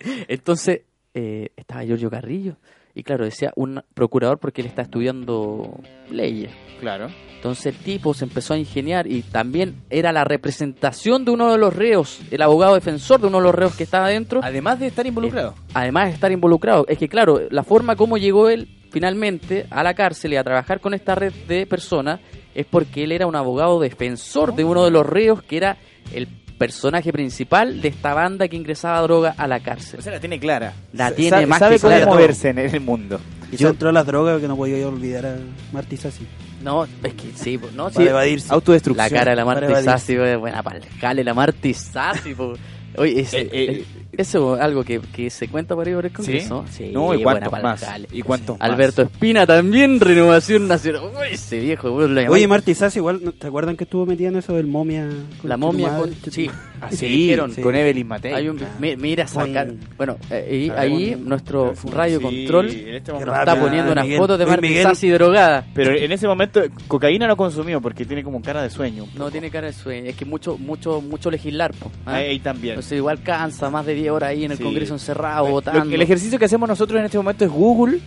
[0.28, 0.82] entonces
[1.14, 2.56] eh, estaba Giorgio Carrillo.
[2.98, 5.80] Y claro, decía un procurador porque él está estudiando
[6.10, 6.50] leyes.
[6.80, 7.08] Claro.
[7.34, 11.58] Entonces el tipo se empezó a ingeniar y también era la representación de uno de
[11.58, 14.86] los reos, el abogado defensor de uno de los reos que estaba adentro, Además de
[14.86, 15.54] estar involucrado.
[15.74, 16.86] además de estar involucrado.
[16.88, 20.80] Es que claro, la forma como llegó él finalmente a la cárcel y a trabajar
[20.80, 22.20] con esta red de personas
[22.54, 25.76] es porque él era un abogado defensor de uno de los reos que era
[26.14, 26.28] el
[26.58, 30.00] personaje principal de esta banda que ingresaba droga a la cárcel.
[30.00, 30.72] O sea, la tiene clara.
[30.92, 32.06] La tiene sabe, más sabe que cómo clara.
[32.10, 33.20] moverse en el mundo.
[33.52, 35.36] Y se entró a las drogas que no podía olvidar a
[35.72, 36.26] Marty Sassi.
[36.62, 37.96] No, es que sí, no, sí.
[37.96, 38.52] Para evadirse.
[38.52, 39.04] Autodestrucción.
[39.12, 39.84] La cara de la Marty.
[39.84, 42.58] Sassi, buena para el jale, la Marty Sassi, pues.
[42.96, 43.84] Oye, ese- Eh, eh,
[44.16, 46.64] Eso es algo que, que se cuenta por ahí por el Congreso.
[46.70, 46.90] ¿Sí?
[46.92, 47.84] No, ¿y cuántos buena más?
[48.12, 48.70] ¿Y cuántos más?
[48.70, 51.02] Alberto Espina también, Renovación Nacional.
[51.04, 54.36] Uy, ese viejo, lo Oye, Marty Sass igual, ¿no- ¿te acuerdan que estuvo metida en
[54.36, 55.06] eso del momia?
[55.40, 56.14] con La momia con...
[56.30, 57.54] Sí, Ah, sí, sí, dijeron.
[57.54, 58.34] con Evelyn Matei.
[58.34, 59.68] Hay un, mi- mira, sacar.
[59.68, 63.92] Con- Bueno, eh, Ah, ahí con- nuestro radio sí, control este nos está rápido, poniendo
[63.92, 64.18] una Miguel.
[64.18, 64.82] foto de Miguel.
[64.82, 65.64] Sassi drogada.
[65.74, 69.06] Pero en ese momento, cocaína no consumió porque tiene como cara de sueño.
[69.16, 70.10] No tiene cara de sueño.
[70.10, 71.90] Es que mucho, mucho, mucho legislar, po.
[72.04, 72.74] Ahí, ahí también.
[72.74, 74.64] Entonces igual cansa, más de 10 horas ahí en el Sí.
[74.64, 75.94] Congreso encerrado, Lo- votando.
[75.94, 78.00] el ejercicio que hacemos nosotros en este momento es Google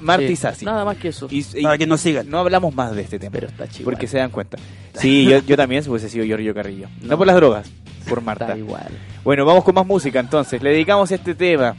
[0.00, 0.64] Marty Sí, Sassi.
[0.64, 1.26] Nada más que eso.
[1.30, 2.28] Y, y Para que nos sigan.
[2.30, 3.32] no hablamos más de este tema.
[3.32, 3.84] Pero está chido.
[3.84, 4.56] porque se dan cuenta.
[4.94, 6.88] Sí, yo, yo también hubiese sido Giorgio Carrillo.
[7.02, 7.08] No.
[7.08, 7.18] No.
[7.18, 7.70] por las drogas,
[8.08, 8.46] por Marta.
[8.46, 8.88] Está igual.
[9.24, 10.62] Bueno, vamos con más música entonces.
[10.62, 11.76] Le dedicamos este tema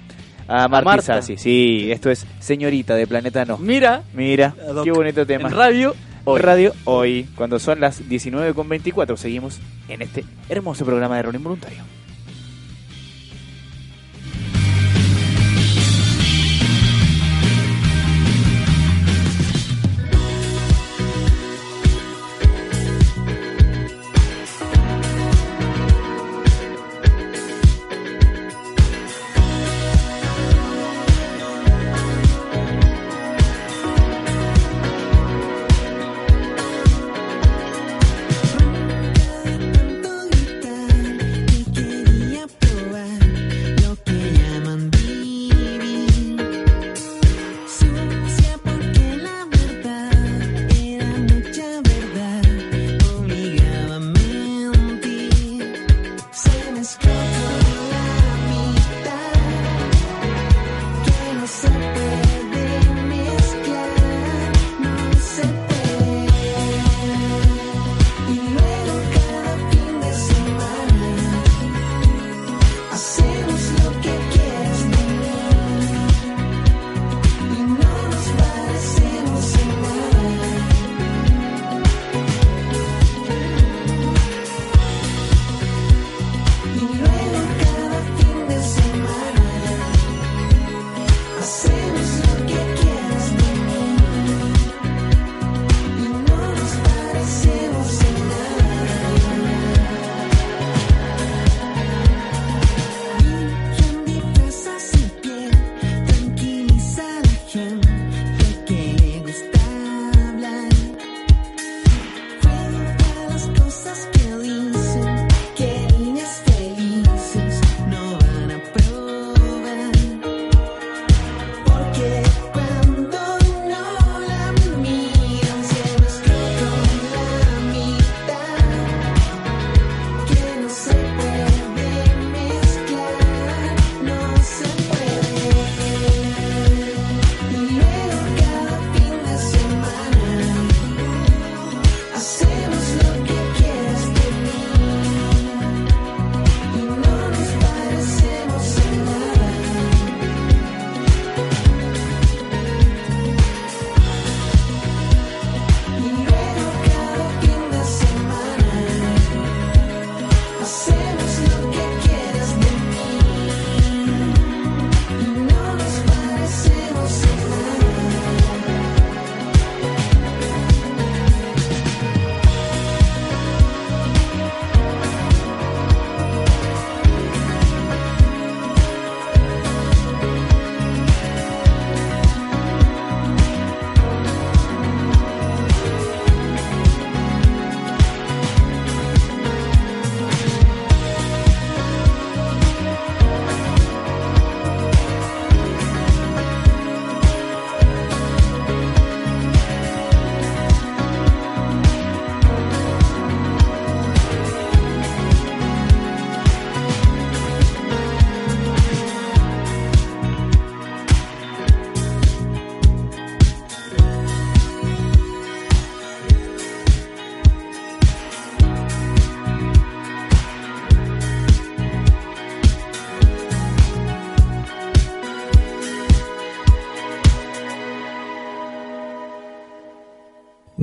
[0.47, 1.01] a Marty Marta.
[1.16, 1.38] Sassi.
[1.38, 3.57] Sí, esto es Señorita de Planeta No.
[3.57, 4.53] Mira, Mira,
[4.84, 5.49] qué bonito tema.
[5.49, 5.95] en radio,
[6.26, 6.39] hoy.
[6.41, 9.59] Radio hoy, cuando son las 19.24, seguimos
[9.89, 11.80] en este hermoso programa de rol involuntario.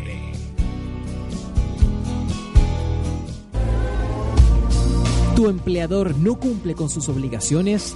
[5.35, 7.95] ¿Tu empleador no cumple con sus obligaciones?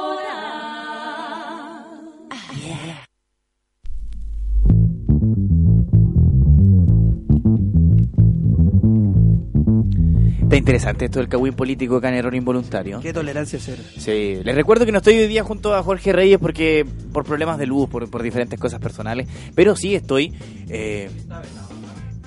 [10.43, 12.99] Está interesante esto del cagüín político acá en Error Involuntario.
[12.99, 13.81] Qué tolerancia cero.
[13.97, 17.57] Sí, les recuerdo que no estoy hoy día junto a Jorge Reyes porque por problemas
[17.57, 20.33] de luz, por, por diferentes cosas personales, pero sí estoy...
[20.67, 21.09] eh,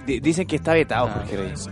[0.06, 1.68] di- dicen que está vetado Jorge Reyes.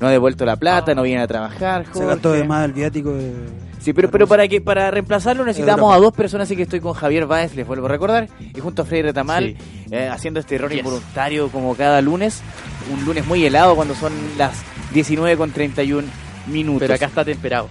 [0.00, 1.86] No ha devuelto la plata, no viene a trabajar.
[1.86, 2.06] Se Jorge.
[2.06, 3.32] gastó de más el viático de...
[3.80, 6.94] Sí, pero, pero para que para reemplazarlo necesitamos a dos personas, así que estoy con
[6.94, 9.56] Javier Báez, les vuelvo a recordar, y junto a Freire Tamal,
[9.90, 10.78] eh, haciendo este error Yes.
[10.80, 12.42] involuntario como cada lunes,
[12.92, 14.62] un lunes muy helado cuando son las
[14.92, 16.08] 19 con 31
[16.48, 16.80] minutos.
[16.80, 17.68] Pero acá está temperado.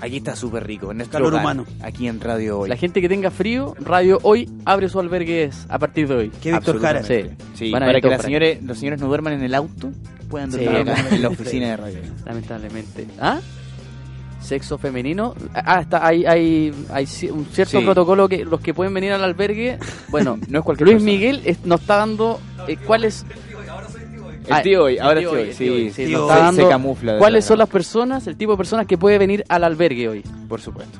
[0.00, 1.64] Aquí está súper rico, en nuestro Calor hogar, humano.
[1.82, 2.68] aquí en Radio Hoy.
[2.68, 6.30] La gente que tenga frío, Radio Hoy abre sus albergues a partir de hoy.
[6.40, 7.02] ¿Qué Víctor Jara?
[7.02, 7.22] Sí,
[7.54, 9.90] Sí, Van a para ver que las señores, los señores no duerman en el auto,
[10.30, 10.70] puedan dormir
[11.10, 11.98] en la oficina de Radio.
[12.26, 13.08] lamentablemente.
[13.20, 13.40] ¿Ah?
[14.40, 15.34] Sexo femenino.
[15.54, 17.84] Ah, está, hay, hay, hay un cierto Sí.
[17.84, 19.78] protocolo que los que pueden venir al albergue.
[20.08, 21.12] Bueno, No es cualquier Luis persona.
[21.12, 23.24] Miguel es- nos está dando eh, cuáles.
[24.48, 27.18] El tío hoy, ahora sí, sí, hoy, sí, nos tío está se- dando se camufla
[27.18, 30.22] ¿Cuáles son la- las personas, el tipo de personas que puede venir al albergue hoy?
[30.48, 30.98] Por supuesto.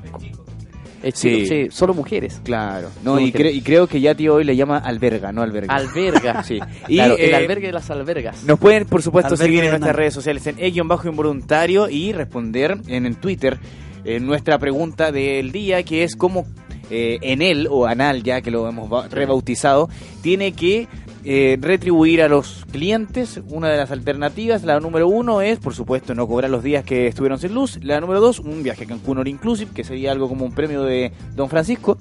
[1.15, 1.69] Sí.
[1.71, 2.41] solo mujeres.
[2.45, 2.89] Claro.
[3.05, 3.53] No, Solo y, mujeres.
[3.53, 5.75] cre- y creo que ya tío hoy le llama alberga, no alberga.
[5.75, 6.43] Alberga.
[6.45, 6.59] Sí.
[6.89, 8.45] Y el eh, albergue de las albergas.
[8.45, 12.79] Nos pueden, por supuesto, Albergue seguir en nuestras redes sociales en e-bajo involuntario y responder
[12.89, 13.59] en el Twitter
[14.05, 16.47] en nuestra pregunta del día, que es cómo
[16.91, 19.91] eh, en él, o anal ya que lo hemos ba- rebautizado,
[20.23, 20.89] tiene que
[21.25, 23.41] eh, retribuir a los clientes.
[23.49, 27.07] Una de las alternativas, la número uno es, por supuesto, no cobrar los días que
[27.07, 27.79] estuvieron sin luz.
[27.83, 30.83] La número dos, un viaje a Cancún All Inclusive, que sería algo como un premio
[30.83, 31.99] de Don Francisco.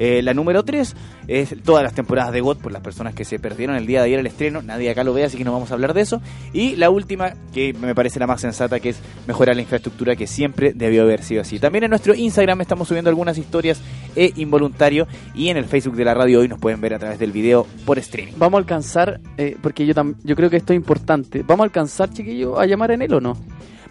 [0.00, 0.96] Eh, la número 3
[1.28, 4.06] es todas las temporadas de GOT por las personas que se perdieron el día de
[4.06, 4.62] ayer el estreno.
[4.62, 6.22] Nadie acá lo ve, así que no vamos a hablar de eso.
[6.54, 10.26] Y la última, que me parece la más sensata, que es mejorar la infraestructura, que
[10.26, 11.58] siempre debió haber sido así.
[11.58, 13.82] También en nuestro Instagram estamos subiendo algunas historias
[14.16, 15.06] e involuntario.
[15.34, 17.66] Y en el Facebook de la radio hoy nos pueden ver a través del video
[17.84, 18.32] por streaming.
[18.38, 19.92] Vamos a alcanzar, eh, porque yo,
[20.24, 21.42] yo creo que esto es importante.
[21.42, 23.36] ¿Vamos a alcanzar, chiquillo, a llamar en él o no?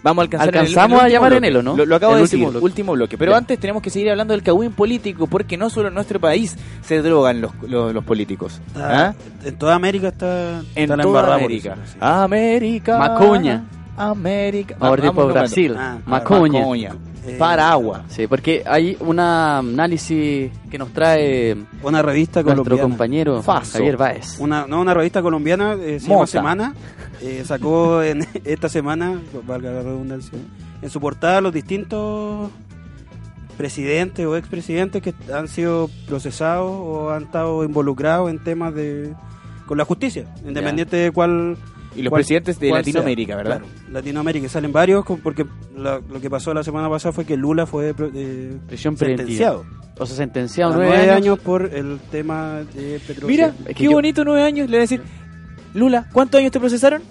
[0.01, 1.75] Vamos a alcanzar en el- Alcanzamos en el a llamar en él, ¿o no?
[1.75, 2.65] Lo, lo acabo El de último decir, bloque.
[2.65, 3.17] último bloque.
[3.17, 6.55] Pero antes tenemos que seguir hablando del cagüín político, porque no solo en nuestro país
[6.81, 8.61] se drogan los, los, los políticos.
[8.67, 9.15] Está- ¿Ah?
[9.43, 11.73] En toda América está, En está la toda embarrada por América.
[11.73, 11.97] eso, sí.
[11.99, 12.97] América.
[12.97, 13.63] Macoña.
[13.97, 14.75] América.
[14.79, 15.49] Vamos a ver Vamos por nombrando.
[15.49, 15.75] Brasil.
[15.77, 16.59] Ah, Macoña.
[16.61, 16.95] Macoña.
[17.27, 18.03] Eh, Paragua.
[18.07, 22.81] Sí, porque hay un análisis que nos trae Una revista nuestro colombiana.
[22.81, 23.73] compañero Faso.
[23.73, 24.37] Javier Báez.
[24.39, 26.27] Una, no, una revista colombiana, eh, se llama.
[26.27, 26.73] Semana.
[27.21, 30.37] Eh, sacó en esta semana, valga la redundancia,
[30.81, 32.49] en su portada los distintos
[33.57, 39.13] presidentes o expresidentes que han sido procesados o han estado involucrados en temas de
[39.65, 41.55] con la justicia, independiente de cuál
[41.95, 43.59] Y los cuál- presidentes de Latinoamérica, ¿verdad?
[43.59, 45.45] Claro, Latinoamérica, y salen varios porque
[45.77, 49.65] la- lo que pasó la semana pasada fue que Lula fue eh, Prisión sentenciado.
[49.99, 51.17] O sea, sentenciado a nueve, nueve años.
[51.23, 53.27] años por el tema de petróleo.
[53.27, 54.67] Mira, Es que qué yo- bonito, nueve años.
[54.69, 55.01] Le voy a decir,
[55.73, 57.01] Lula, ¿cuántos años te procesaron?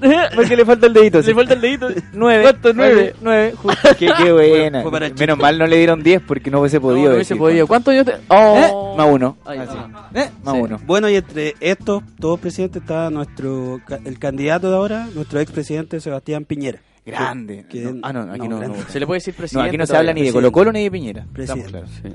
[0.34, 1.20] Porque le falta el dedito.
[1.20, 1.88] Le falta el dedito.
[2.14, 2.42] Nueve.
[2.42, 2.72] ¿Cuánto?
[2.72, 3.14] Nueve.
[3.20, 3.88] Nueve, justo.
[3.98, 4.82] Qué, qué buena.
[4.82, 7.10] Fue para el Menos mal no le dieron diez porque no hubiese podido.
[7.10, 7.66] no hubiese decir podido.
[7.66, 7.90] cuánto.
[7.92, 8.34] ¿Cuántos años te.?
[8.34, 8.94] Oh.
[8.94, 8.96] ¿Eh?
[8.96, 9.36] Más uno.
[9.44, 9.68] Ahí Así.
[9.76, 10.10] está.
[10.14, 10.30] ¿Eh?
[10.42, 10.60] Más Sí.
[10.62, 10.80] uno.
[10.86, 16.44] Bueno, y entre estos dos presidentes está nuestro el candidato de ahora, nuestro expresidente Sebastián
[16.46, 16.78] Piñera.
[17.04, 17.64] Grande.
[17.68, 18.60] Que- No, ah, no, aquí no.
[18.88, 19.68] Se le puede decir No, presidente.
[19.68, 20.32] aquí no se habla ni de.
[20.32, 21.26] Colo Colo ni de Piñera.
[21.32, 21.68] Presidente.
[21.70, 21.90] claros.
[22.02, 22.08] Sí.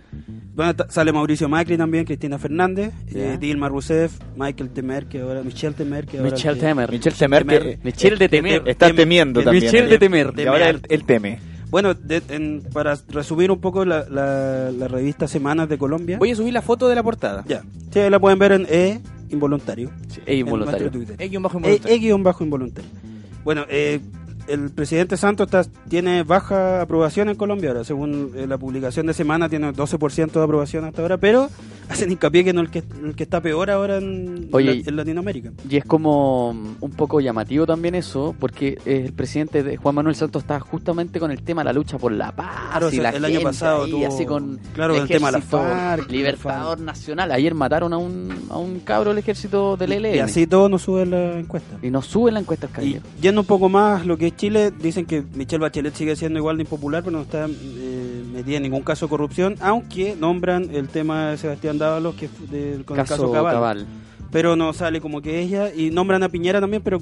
[0.55, 5.73] Bueno, sale Mauricio Macri también, Cristina Fernández, eh, Dilma Rousseff, Michael Temer, que ahora Michel
[5.73, 6.91] Temer, que ahora Michel que- Temer.
[6.91, 7.61] Michel Temer, Temer.
[7.63, 8.63] que Michel de Temer.
[8.65, 9.63] está Tem- temiendo el también.
[9.65, 9.89] Michel ¿eh?
[9.89, 10.33] de Temer.
[10.37, 11.39] Y ahora él, él teme.
[11.71, 16.17] Bueno, de- en- para resumir un poco la, la- la revista Semanas de Colombia.
[16.19, 17.43] Voy a subir la foto de la portada.
[17.47, 17.63] Ya.
[17.91, 19.89] Sí, la pueden ver en E involuntario.
[20.25, 20.89] Es involuntario.
[20.89, 21.15] Twitter.
[21.19, 21.95] E bajo E- involuntario.
[21.95, 22.89] E guion bajo involuntario.
[23.43, 23.99] Bueno, eh,
[24.47, 29.13] el presidente Santos está, tiene baja aprobación en Colombia ahora, según eh, la publicación de
[29.13, 31.49] semana tiene 12% de aprobación hasta ahora, pero
[31.89, 34.95] hacen hincapié que no el que, el que está peor ahora en, Oye, la- en
[34.95, 35.51] Latinoamérica.
[35.69, 40.15] Y es como mm, un poco llamativo también eso, porque el presidente de Juan Manuel
[40.15, 43.09] Santos está justamente con el tema de la lucha por la paz Claro, y la
[43.09, 47.31] el año pasado ahí, tuvo- así con claro, el tema de la FARC, libertador nacional.
[47.31, 50.81] Ayer mataron a un, a un cabro del ejército del ELN Y así todo nos
[50.83, 51.77] sube la encuesta.
[51.81, 55.21] y nos sube la encuesta Y yendo un poco más lo que Chile, dicen que
[55.21, 59.05] Michelle Bachelet sigue siendo igual de impopular, pero no está eh, metida en ningún caso
[59.05, 63.31] de corrupción, aunque nombran el tema de Sebastián Dávalos, que es del, con el caso
[63.31, 63.53] Cabal.
[63.53, 63.87] Cabal.
[64.31, 66.99] Pero no sale como que ella, y nombran a Piñera también, pero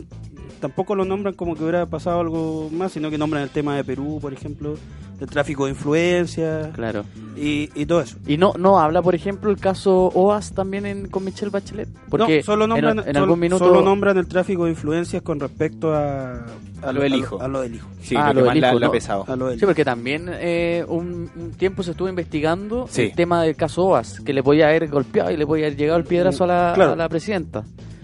[0.63, 3.83] tampoco lo nombran como que hubiera pasado algo más, sino que nombran el tema de
[3.83, 4.75] Perú, por ejemplo,
[5.19, 7.03] del tráfico de influencias Claro.
[7.35, 8.15] y, y todo eso.
[8.25, 11.89] Y no no habla, por ejemplo, el caso OAS también en, con Michelle Bachelet.
[12.09, 13.65] Porque no, solo en- nombran, en, solo- algún minuto.
[13.65, 16.45] solo nombran el tráfico de influencias con respecto a,
[16.81, 17.41] A lo del hijo.
[17.41, 17.87] A, lo del hijo.
[18.01, 21.51] Sí, Ah, lo lo del hijo, la lo del Sí, porque también eh, un, un
[21.51, 23.01] tiempo se estuvo investigando Sí.
[23.03, 25.99] el tema del caso OAS, que le podía haber golpeado y le podía haber llegado
[25.99, 26.93] el piedrazo a la, Claro.
[26.93, 27.63] a la presidenta.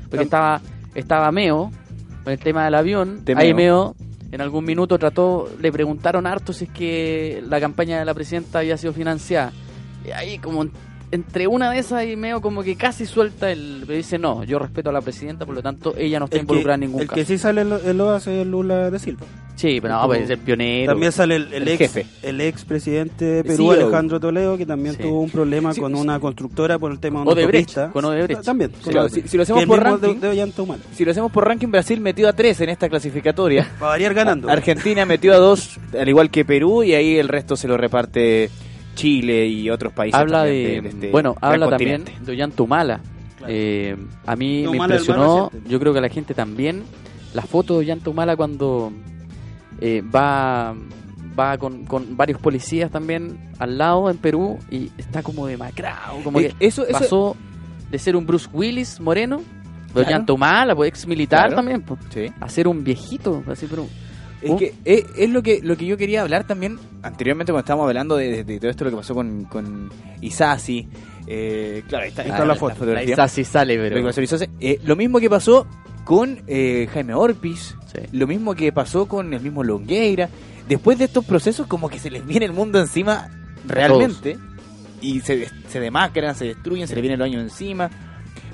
[0.10, 0.60] Porque estaba,
[0.96, 1.72] estaba Meo,
[2.24, 3.24] con el tema del avión.
[3.54, 3.96] Meo,
[4.32, 8.60] en algún minuto trató, le preguntaron harto si es que la campaña de la presidenta
[8.60, 9.52] había sido financiada.
[10.06, 10.66] Y ahí como
[11.12, 13.84] entre una de esas y Meo como que casi suelta el...
[13.88, 16.42] pero dice, no, yo respeto a la presidenta, por lo tanto ella no está El
[16.42, 17.16] que, involucrada en ningún el caso.
[17.16, 19.26] que sí sale en lo- en OAS es Lula de Silva.
[19.56, 20.92] Sí, pero no, como- pues es el pionero.
[20.94, 22.06] También sale el, el El ex jefe.
[22.24, 23.72] el ex presidente de El Perú.
[23.72, 25.02] Alejandro Toledo, que también Sí.
[25.02, 27.92] tuvo un problema Sí, con una constructora por el tema de una Odebrecht, autopista.
[27.92, 28.44] con Odebrecht.
[28.44, 28.70] También.
[28.72, 29.26] Con claro, Odebrecht.
[29.26, 30.78] si- si lo hacemos el por ranking- de, de.
[30.96, 33.68] Si lo hacemos por ranking, Brasil metió a tres en esta clasificatoria.
[33.82, 34.50] Va a variar ganando.
[34.50, 38.50] Argentina metió a dos, al igual que Perú, y ahí el resto se lo reparte
[39.00, 40.20] Chile y otros países.
[40.20, 43.00] habla también de, este bueno habla también de Ollantumala
[43.48, 43.96] eh,
[44.26, 46.84] a mí No, me impresionó yo creo que a la gente también
[47.34, 48.92] la foto de Ollantumala cuando
[49.82, 50.76] eh, va
[51.40, 56.40] va con, con varios policías también al lado en Perú y está como demacrado como
[56.40, 57.36] Eh, que eso- eso- pasó
[57.90, 60.08] de ser un Bruce Willis moreno de Claro.
[60.10, 61.56] Ollantumala pues ex militar Claro.
[61.56, 62.26] también pues, Sí.
[62.40, 63.88] a ser un viejito así pero
[64.42, 67.88] Es que es, es lo que lo que yo quería hablar también anteriormente cuando estábamos
[67.88, 69.90] hablando de, de- de todo esto lo que pasó con, con
[70.22, 70.88] Isasi.
[71.28, 72.86] Eh, claro, ahí está, ahí está la, foto.
[72.86, 74.46] la Isasi sale Lo pero Isasi.
[74.62, 75.68] Eh, lo mismo que pasó
[76.06, 78.02] con eh, Jaime Orpis, Sí.
[78.12, 80.30] lo mismo que pasó con el mismo Longueira.
[80.68, 83.28] Después de estos procesos como que se les viene el mundo encima
[83.68, 84.38] realmente
[85.02, 87.90] y se, se demacran, se destruyen, se les viene el año encima.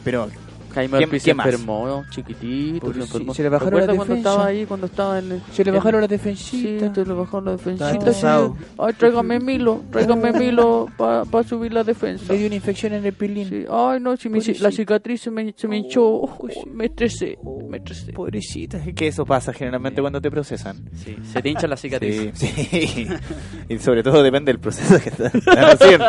[0.04, 0.30] Pero
[0.76, 1.46] Jaime ¿Qué- Orpiz qué se más?
[1.48, 3.34] enfermó, chiquitito, se enfermó.
[3.34, 4.30] se le bajaron ¿Recuerda la cuando defensa?
[4.30, 5.42] estaba ahí, cuando estaba en el...
[5.54, 6.94] se le en- bajaron las Sí, defensitas.
[6.94, 7.92] te le bajaron la defensita.
[7.92, 8.56] Estresado.
[8.60, 8.66] sí.
[8.78, 12.32] Ay, tráigame Milo, tráigame Milo para subir la defensa.
[12.34, 13.48] Le dio una infección en el pilín.
[13.50, 13.66] Sí.
[13.72, 14.72] Ay, no, si mi ci- la Pobrecito.
[14.72, 17.38] cicatriz se me, se me hinchó, oh, me estresé,
[17.70, 18.12] me estresé.
[18.14, 20.78] Pobrecita, es que eso pasa generalmente cuando te procesan.
[20.96, 22.32] Sí, se te hincha la cicatriz.
[22.34, 23.08] Sí, sí.
[23.70, 26.06] y sobre todo depende del proceso que estás estás haciendo.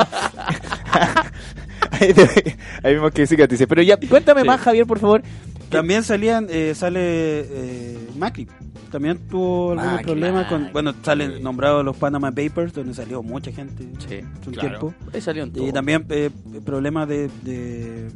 [2.01, 3.27] Ahí, te- ahí vemos que.
[3.66, 4.47] Pero ya, cuéntame Sí.
[4.47, 5.23] más, Javier, por favor.
[5.68, 8.47] También salían, eh, sale eh, Macri.
[8.90, 10.73] También tuvo algunos Macri, problemas con.
[10.73, 14.68] Bueno, salen nombrados los Panama Papers, donde salió mucha gente Sí, un claro.
[14.68, 14.94] tiempo.
[15.12, 15.66] Ahí salió en todo.
[15.66, 16.31] Y también eh,
[16.64, 18.09] problemas de, de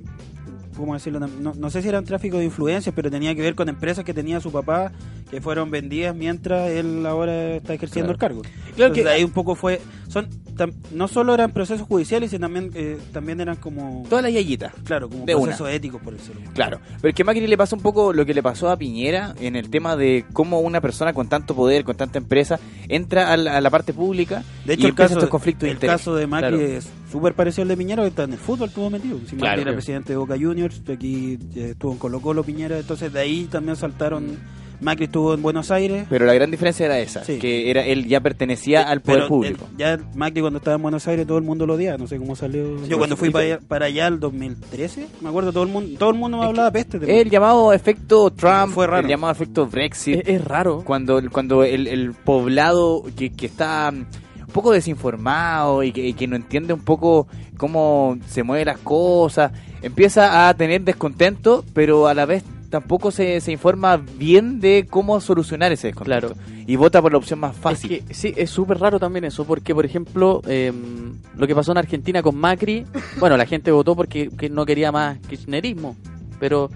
[0.76, 1.20] ¿cómo decirlo?
[1.20, 4.04] No, no sé si era un tráfico de influencias, pero tenía que ver con empresas
[4.04, 4.92] que tenía su papá
[5.30, 8.34] que fueron vendidas mientras él ahora está ejerciendo Claro.
[8.36, 8.58] el cargo.
[8.74, 12.46] Claro Entonces, que- ahí un poco fue, son tam- no solo eran procesos judiciales, sino
[12.46, 14.72] también eh, también eran como Todas las yayitas.
[14.84, 15.44] claro, como de una.
[15.44, 16.40] procesos éticos por decirlo.
[16.54, 18.76] Claro, pero es que a Macri le pasa un poco lo que le pasó a
[18.76, 23.32] Piñera en el tema de cómo una persona con tanto poder, con tanta empresa, entra
[23.32, 25.74] a la, a la parte pública De hecho, y el caso, estos conflictos de el
[25.76, 25.96] interés.
[25.96, 26.60] caso de Macri Claro.
[26.64, 29.18] es súper parecido al de Piñera, que está en el fútbol, estuvo metido.
[29.18, 29.62] Si Macri Claro.
[29.62, 33.44] era presidente de Boca Juniors, aquí eh, estuvo en Colo Colo Piñera, entonces de ahí
[33.50, 34.38] también saltaron.
[34.82, 36.06] Macri estuvo en Buenos Aires.
[36.08, 37.38] Pero la gran diferencia era esa, Sí.
[37.38, 39.66] que era él ya pertenecía al poder público.
[39.72, 42.16] él- ya Macri cuando estaba en Buenos Aires todo el mundo lo odiaba, no sé
[42.16, 42.82] cómo salió.
[42.86, 46.08] Yo cuando fui para allá, para allá el 2013, me acuerdo todo el mundo, todo
[46.08, 49.02] el mundo me hablaba peste de El llamado efecto Trump, Fue raro.
[49.02, 50.20] el llamado efecto Brexit.
[50.20, 50.82] Es, es raro.
[50.82, 53.92] Cuando, cuando el, el poblado que, que está
[54.50, 59.52] poco desinformado y que, y que no entiende un poco cómo se mueven las cosas,
[59.82, 65.20] empieza a tener descontento, pero a la vez tampoco se, se informa bien de cómo
[65.20, 66.34] solucionar ese descontento.
[66.66, 67.92] Y vota por la opción más fácil.
[67.92, 70.72] Es que sí, es súper raro también eso, porque por ejemplo, eh,
[71.36, 72.86] lo que pasó en Argentina con Macri,
[73.18, 75.96] bueno, la gente votó porque que no quería más kirchnerismo,
[76.38, 76.70] pero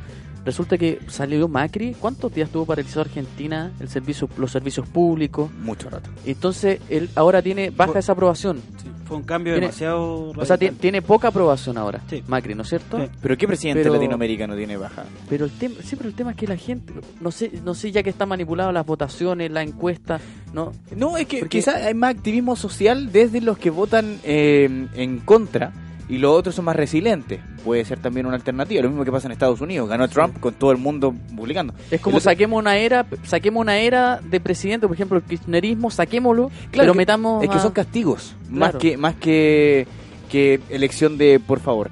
[0.45, 5.51] resulta que salió Macri, ¿cuántos días tuvo paralizado Argentina el servicio, los servicios públicos?
[5.63, 6.11] Mucho rato.
[6.27, 8.61] Entonces, él ahora tiene baja esa aprobación.
[9.07, 10.75] Fue un cambio Tiene- demasiado O sea, radical.
[10.77, 12.99] ti- tiene poca aprobación ahora, Macri, ¿no es cierto?
[12.99, 13.11] Sí.
[13.21, 15.05] Pero ¿qué presidente Pero- latinoamericano tiene baja?
[15.29, 18.03] Pero el tema, siempre el tema es que la gente, no sé, no sé ya
[18.03, 20.21] que están manipuladas las votaciones, la encuesta,
[20.55, 20.73] no.
[20.97, 25.73] No, es que quizás hay más activismo social desde los que votan eh, en contra
[26.09, 27.41] y los otros son más resilientes.
[27.65, 28.83] Puede ser también una alternativa.
[28.83, 29.89] Lo mismo que pasa en Estados Unidos.
[29.89, 31.73] Ganó Trump con todo el mundo publicando.
[31.91, 35.91] Es como otro- saquemos una era, saquemos una era de presidente, por ejemplo, el kirchnerismo,
[35.91, 38.37] saquémoslo, Claro pero que- metamos Es que son castigos.
[38.51, 39.87] Más que más que,
[40.31, 41.91] que elección de por favor.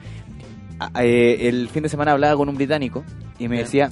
[1.01, 3.05] Eh, el fin de semana hablaba con un británico
[3.39, 3.91] y me decía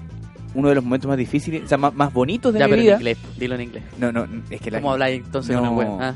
[0.54, 2.80] uno de los momentos más difíciles, o sea, más, más bonitos de Ya, mi pero
[2.82, 2.96] en vida.
[2.96, 3.84] inglés, dilo en inglés.
[3.98, 5.70] No, no, es que la- ¿Cómo habláis entonces No.
[5.72, 6.08] una?
[6.10, 6.14] Ah.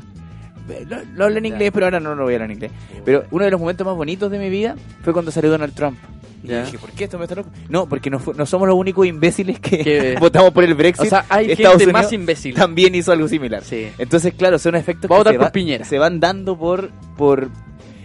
[0.87, 2.71] Lo, lo hablo en inglés, pero ahora no lo voy a hablar en inglés.
[3.03, 5.97] Pero uno de los momentos más bonitos de mi vida fue cuando salió Donald Trump.
[6.43, 6.63] Y Ya.
[6.63, 7.49] dije, ¿por qué esto me está loco?
[7.69, 11.05] No, porque no, no somos los únicos imbéciles que Que- votamos por el Brexit.
[11.07, 12.53] O sea, hay Estados gente más Unidos imbécil.
[12.55, 13.63] También hizo algo similar.
[13.63, 13.87] Sí.
[13.97, 17.49] Entonces, claro, son efectos Va que se, por va- se van dando por, por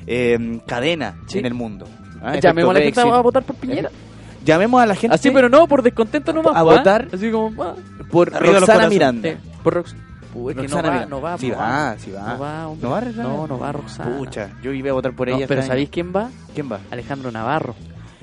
[0.07, 1.39] eh, cadena Sí.
[1.39, 1.87] en el mundo.
[2.23, 3.91] Ah, Llamemos a la gente a votar por Piñera.
[4.45, 6.57] Llamemos a la gente Así, pero no por descontento nomás.
[6.57, 7.15] a pues, votar ¿ah?
[7.15, 7.75] Así como, ah,
[8.11, 8.89] por Roxana.
[8.89, 9.29] Miranda.
[9.29, 9.95] eh, por Rox-
[10.35, 11.39] Uy, es que no Roxana va, no va.
[11.39, 12.21] Sí no va, sí va.
[12.35, 12.83] No va, hombre.
[12.89, 13.23] ¿No va Roxana?
[13.29, 14.17] No, no va Roxana.
[14.17, 15.47] Pucha, yo iba a votar por No, ella.
[15.49, 16.29] pero este ¿sabéis quién va?
[16.55, 16.79] ¿Quién va?
[16.91, 17.75] Alejandro Navarro.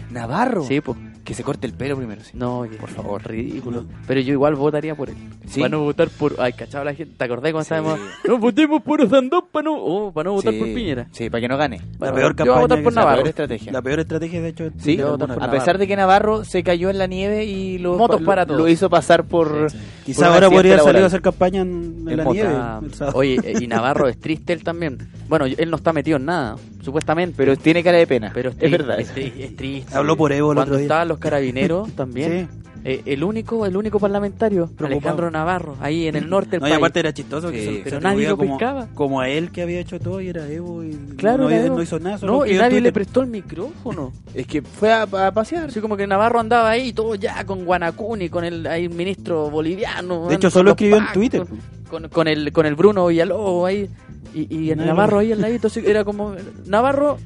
[0.09, 0.63] Navarro.
[0.63, 0.97] Sí, pues.
[1.27, 2.31] Que se corte el pelo primero, sí.
[2.35, 3.21] No, Por favor.
[3.27, 3.83] ridículo.
[4.07, 5.17] Pero yo igual votaría por él.
[5.45, 5.59] ¿Sí?
[5.59, 6.35] Para no votar por.
[6.39, 7.15] Ay, cachado la gente.
[7.17, 7.73] ¿Te acordás cuando Sí.
[7.75, 7.99] estábamos?
[8.25, 9.75] No votemos por Zandón para no.
[9.77, 11.07] Oh, para no votar Sí, por Piñera.
[11.11, 11.81] Sí, para que no gane.
[11.99, 12.45] La peor yo campaña.
[12.51, 13.71] voy a votar que por se- La peor estrategia.
[13.73, 14.69] La peor estrategia, de hecho.
[14.77, 15.59] Sí, Yo a votar por a Navarro.
[15.59, 18.61] pesar de que Navarro se cayó en la nieve y lo, Motos lo- para todos.
[18.61, 19.67] lo hizo pasar por.
[20.05, 22.33] Quizá por ahora podría salir a hacer campaña en, en la moto.
[22.35, 22.53] nieve.
[22.55, 22.79] Ah,
[23.13, 24.97] oye, eh, y Navarro es triste él también.
[25.27, 27.33] Bueno, él no está metido en nada, supuestamente.
[27.35, 28.31] Pero tiene cara de pena.
[28.33, 28.97] Pero es, verdad.
[28.97, 29.93] Es, tri- es triste.
[29.93, 30.87] Habló por Evo el Cuando otro día.
[31.17, 32.47] Los carabineros también.
[32.85, 34.85] eh, el único, el único parlamentario, Preocupado.
[34.93, 36.77] Alejandro Navarro, ahí en el norte del No, y país.
[36.77, 37.65] aparte era chistoso que Sí.
[37.65, 38.87] se- se Pero nadie atribuía lo como, pescaba.
[38.93, 41.75] como a él que había hecho todo y era Evo y Claro, no, era Evo.
[41.75, 42.17] no hizo nada.
[42.19, 44.13] solo No, y en nadie le prestó el micrófono.
[44.33, 45.65] Es que fue a, a pasear.
[45.69, 50.27] Así como que Navarro andaba ahí todo ya con Guanacuni, con el ahí, ministro boliviano.
[50.29, 51.43] De hecho, solo escribió en pacos, Twitter.
[51.89, 53.89] Con, con el, con el Bruno Villalobos ahí.
[54.33, 55.67] Y, y el Nadie Navarro ahí al ladito.
[55.67, 56.35] así, Era como,
[56.67, 57.17] Navarro,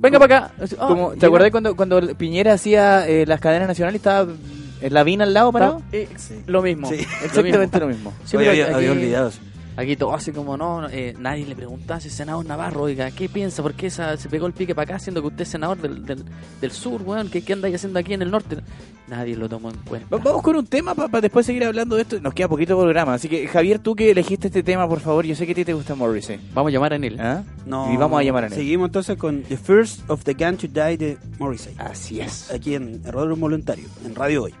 [0.00, 0.52] venga para acá.
[0.78, 4.30] Ah, Como, ¿Te acordás cuando, cuando Piñera hacía eh, las cadenas nacionales y estaba
[4.80, 5.82] en la vina al lado parado?
[5.92, 6.08] Eh,
[6.46, 6.88] Lo mismo.
[6.88, 6.96] Sí.
[6.96, 7.24] lo mismo.
[7.24, 8.12] Exactamente lo mismo.
[8.24, 9.32] Sí, Oye, pero había, aquí- había olvidado.
[9.80, 13.28] Aquí todo así como, no, eh, nadie le preguntaba si es senador Navarro, oiga, ¿qué
[13.28, 13.62] piensa?
[13.62, 16.04] ¿Por qué esa- se pegó el pique para acá siendo que usted es senador del,
[16.04, 16.24] del,
[16.60, 17.28] del sur, weón?
[17.30, 18.56] ¿Qué, ¿Qué anda haciendo aquí en el norte?
[19.06, 20.16] Nadie lo tomó en cuenta.
[20.16, 22.20] Va- Vamos con un tema para después seguir hablando de esto.
[22.20, 23.14] Nos queda poquito programa.
[23.14, 25.24] Así que, Javier, tú que elegiste este tema, por favor.
[25.24, 26.40] Yo sé que a ti te gusta Morrissey.
[26.52, 27.20] Vamos a llamar en él.
[27.20, 27.44] ¿Ah?
[27.64, 28.52] No, Y vamos a llamar a él.
[28.54, 31.74] Seguimos entonces con The First of the Gun to Die de Morrissey.
[31.78, 32.50] Así es.
[32.50, 34.54] Aquí en Error Voluntario, en Radio Hoy.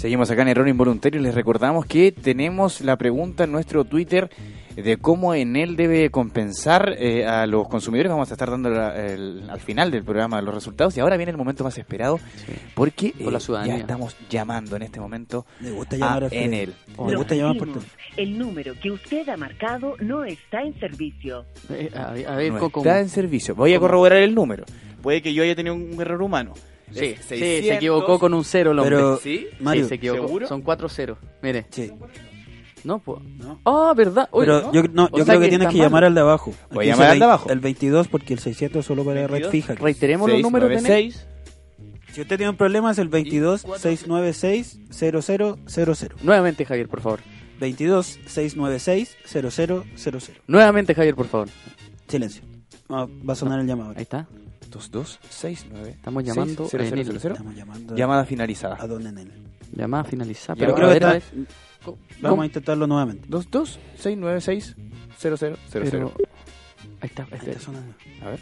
[0.00, 4.30] Seguimos acá en Error Involuntario les recordamos que tenemos la pregunta en nuestro Twitter
[4.74, 8.10] de cómo en él debe compensar eh, a los consumidores.
[8.10, 11.32] Vamos a estar dando la- el- al final del programa los resultados y ahora viene
[11.32, 12.18] el momento más esperado
[12.74, 16.44] porque Por la eh, ya estamos llamando en este momento Le gusta llamar a a.
[16.44, 16.72] Enel.
[17.06, 17.68] Le gusta llamar por
[18.16, 21.44] El número que usted ha marcado no está en servicio.
[21.68, 22.80] Eh, a ver, a ver, No Coco.
[22.80, 23.54] está en servicio.
[23.54, 24.64] Voy a corroborar el número.
[25.02, 26.54] Puede que yo haya tenido un error humano.
[26.92, 27.76] Sí, Es sí, se 600.
[27.76, 28.96] equivocó con un cero el hombre.
[28.96, 29.46] Pero, ¿Sí?
[29.60, 30.26] Mario, sí, se equivocó.
[30.26, 30.48] ¿seguro?
[30.48, 31.18] Son cuatro ceros.
[31.42, 31.66] Mire.
[31.70, 31.90] Sí.
[32.82, 33.22] No, pues.
[33.38, 33.60] No.
[33.64, 34.28] Ah, ¿verdad?
[34.32, 34.72] Oye, Pero ¿no?
[34.72, 35.86] yo, no, yo creo que, tienes está que mal.
[35.86, 36.54] llamar al de abajo.
[36.70, 37.50] Voy a llamar al de abajo.
[37.50, 39.52] El 22 porque el 600 es solo para red 22.
[39.52, 39.74] fija.
[39.74, 41.12] Reiteremos los números de Enel.
[41.12, 41.26] 696.
[42.14, 46.14] Si usted tiene un problema es el 22 696 0000.
[46.22, 47.20] Nuevamente, Javier, por favor.
[47.60, 50.40] 22 696 0000.
[50.46, 51.48] Nuevamente, Javier, por favor.
[52.08, 52.42] Silencio.
[52.88, 53.92] Ah, va a sonar el llamado.
[53.94, 54.26] Ahí está.
[54.70, 55.90] 2269.
[55.90, 57.16] Estamos llamando a Enel.
[57.16, 58.76] Estamos llamando Llamada finalizada.
[58.80, 59.32] a Don Enel.
[59.72, 60.58] Llamada finalizada.
[60.58, 61.46] Pero, creo a que ver, a está- ver.
[61.84, 61.98] ¿Cómo?
[62.20, 63.26] Vamos a intentarlo nuevamente.
[63.28, 64.76] 22696
[65.18, 65.56] 0000.
[65.90, 66.12] Pero-
[67.00, 67.22] Ahí está.
[67.24, 67.50] Ahí Este.
[67.52, 67.94] está sonando.
[68.22, 68.40] A ver.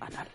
[0.00, 0.26] Anal.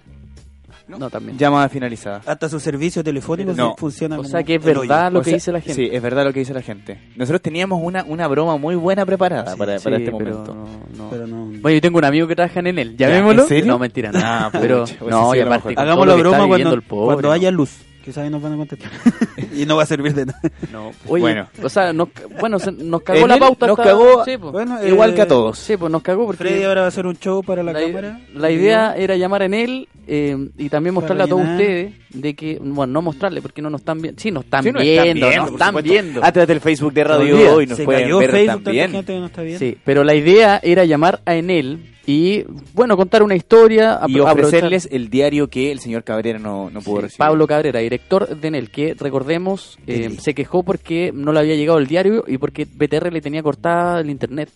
[0.88, 1.38] No, también.
[1.38, 2.22] Llamada finalizada.
[2.26, 3.70] Hasta su servicio telefónico No.
[3.70, 5.74] sí funciona O sea que es verdad lo O que sea, dice la gente.
[5.76, 7.00] Sí, es verdad lo que dice la gente.
[7.16, 10.54] Nosotros teníamos una, una broma muy buena preparada Sí, para, Sí, para este pero momento.
[10.54, 11.10] no, no.
[11.10, 11.46] Pero no.
[11.46, 12.98] Bueno, yo tengo un amigo que trabaja en Enel.
[12.98, 13.42] ¿Llamémoslo?
[13.44, 13.66] ¿en serio?
[13.66, 14.20] No, mentira, no.
[14.22, 17.85] Ah, pero, pues no, y aparte, Hagamos la broma cuando, cuando haya luz.
[18.06, 18.92] Quizás ahí nos van a contestar.
[19.56, 20.40] y no va a servir de nada.
[20.72, 21.48] No, oye, Bueno.
[21.64, 22.10] o sea, nos,
[22.40, 23.66] bueno, se- nos cagó la pauta.
[23.66, 24.52] nos esta- cagó sí, pues.
[24.52, 25.58] Bueno, Igual eh, que a todos.
[25.58, 27.82] Sí, pues nos cagó porque Freddy ahora va a hacer un show para la, la,
[27.82, 28.22] cámara.
[28.36, 32.60] la idea era llamar en él eh, y también mostrarle a todos ustedes de que,
[32.62, 34.22] bueno, no mostrarle porque no nos están viendo.
[34.22, 35.92] Sí, nos están Sí, nos viendo, están viendo, nos están supuesto.
[35.92, 36.24] viendo.
[36.24, 37.56] A través del Facebook de Radio.
[37.56, 38.92] Hoy nos Se pueden cayó ver Facebook, también.
[38.92, 39.60] gente que no está viendo.
[39.60, 44.00] Sí, pero la idea era llamar a Enel y, bueno, contar una historia.
[44.08, 47.18] Y ofrecerles el diario que el señor Cabrera no, no pudo Sí, recibir.
[47.18, 51.80] Pablo Cabrera, director de Enel, que recordemos eh, se quejó porque no le había llegado
[51.80, 54.50] el diario y porque BTR le tenía cortada el internet.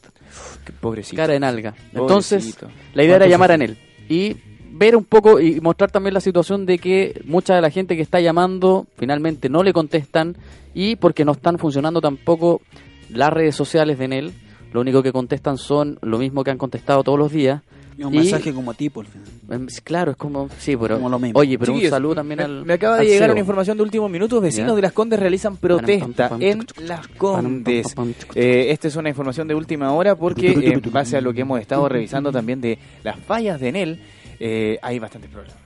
[0.66, 1.16] Qué pobrecito.
[1.18, 1.74] Cara en alga.
[1.94, 2.58] Entonces,
[2.94, 3.56] la idea era ¿Cuánto llamar a?
[3.56, 3.78] Enel
[4.08, 4.36] y
[4.72, 8.02] ver un poco y mostrar también la situación de que mucha de la gente que
[8.02, 10.38] está llamando finalmente no le contestan
[10.74, 12.62] y porque no están funcionando tampoco
[13.10, 14.34] las redes sociales de Enel.
[14.74, 17.62] Lo único que contestan son lo mismo que han contestado todos los días.
[17.98, 19.28] Y un Y- mensaje como tipo al final.
[19.50, 20.48] Em, Claro, es como...
[20.58, 20.96] Sí, pero...
[20.96, 21.38] Como lo mismo.
[21.38, 22.66] Oye, pero un saludo también me, al...
[22.66, 23.32] me acaba de llegar CEO.
[23.32, 24.40] una información de último minuto.
[24.40, 24.76] Vecinos Ya.
[24.78, 27.94] de Las Condes realizan protesta en Las Condes.
[28.36, 31.42] Eh, esta es una información de última hora porque eh, en base a lo que
[31.42, 34.00] hemos estado revisando también de las fallas de Enel,
[34.40, 35.58] eh, hay bastantes problemas.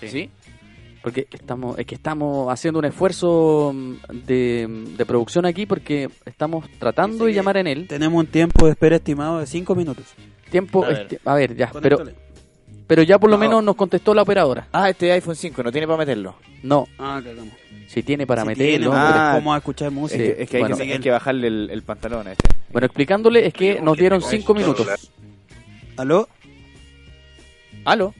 [0.00, 0.30] Sí.
[1.02, 3.94] Porque estamos, es que estamos haciendo un esfuerzo mm,
[4.26, 4.66] de,
[4.98, 7.86] de producción aquí porque estamos tratando de llamar en él.
[7.88, 10.04] Tenemos un tiempo de espera estimado de 5 minutos.
[10.50, 11.08] Tiempo, A ver.
[11.08, 12.26] esti- a ver, ya, pero, Conéctale.
[12.86, 13.40] pero ya por lo No.
[13.40, 14.68] menos nos contestó la operadora.
[14.72, 16.34] Ah, este iPhone 5 no tiene para meterlo.
[16.62, 17.54] No, Ah, cagamos.
[17.86, 18.90] si tiene para Si meterlo.
[18.90, 18.94] tiene.
[18.94, 19.32] Ah.
[19.36, 20.18] ¿Cómo va a escuchar Es música?
[20.22, 20.76] Que, es que hay, bueno.
[20.76, 22.48] que, hay que bajarle el, el pantalón a este.
[22.72, 24.86] Bueno, explicándole es que nos dieron cinco minutos.
[25.96, 26.28] ¿Aló?
[27.84, 28.14] ¿Aló?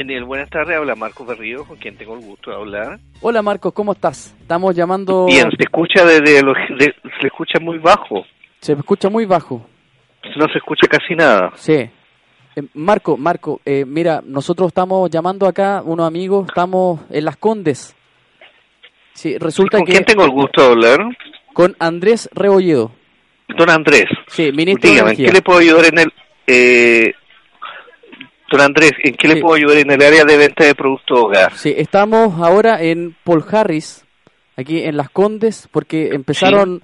[0.00, 3.00] En el buenas tardes habla Marcos Berrío, con quien tengo el gusto de hablar.
[3.20, 4.32] Hola Marcos, ¿cómo estás?
[4.40, 5.26] Estamos llamando...
[5.26, 8.24] Bien, se escucha desde los, de- se escucha muy bajo.
[8.60, 9.66] Se escucha muy bajo.
[10.36, 11.50] No se escucha casi nada.
[11.56, 11.72] Sí.
[11.74, 11.90] Eh,
[12.74, 17.96] Marco, Marco, eh, mira, nosotros estamos llamando acá, unos amigos, estamos en Las Condes.
[19.14, 21.00] Sí, resulta ¿Con que quién tengo el gusto de hablar?
[21.54, 22.92] con Andrés Rebolledo.
[23.56, 24.04] Don Andrés.
[24.28, 26.12] Sí, ministro de Dígame, ¿en qué le puedo ayudar en el...
[26.46, 27.14] Eh,
[28.50, 31.52] don Andrés, ¿en qué le puedo ayudar en el área de venta de productos hogar?
[31.52, 34.04] Sí, estamos ahora en Paul Harris,
[34.56, 36.82] aquí en Las Condes, porque empezaron,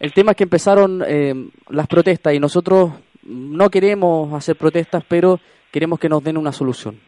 [0.00, 1.34] el tema es que empezaron eh,
[1.68, 2.92] las protestas y nosotros
[3.22, 7.00] no queremos hacer protestas, pero queremos que nos den una solución.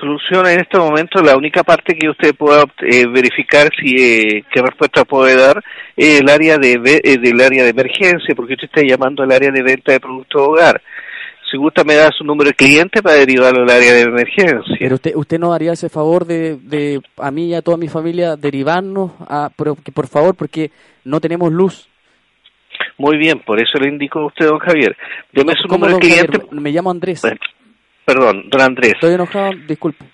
[0.00, 4.62] Solución en este momento, la única parte que usted pueda eh, verificar si eh, qué
[4.62, 5.60] respuesta puede dar
[5.96, 9.50] es el área de eh, del área de emergencia, porque usted está llamando al área
[9.50, 10.80] de venta de productos hogar.
[11.50, 14.76] Si gusta me da su número de cliente para derivarlo al área de emergencia.
[14.78, 17.88] Pero usted, usted nos haría ese favor de, de a mí y a toda mi
[17.88, 20.70] familia derivarnos, a, por favor, porque
[21.04, 21.88] no tenemos luz.
[22.98, 24.94] Muy bien, por eso le indico a usted, don Javier.
[25.32, 26.30] Deme su ¿Cómo, número de Javier?
[26.30, 26.54] cliente.
[26.54, 27.22] Me llamo Andrés.
[28.04, 28.92] Perdón, don Andrés.
[28.94, 30.04] Estoy enojado, disculpe.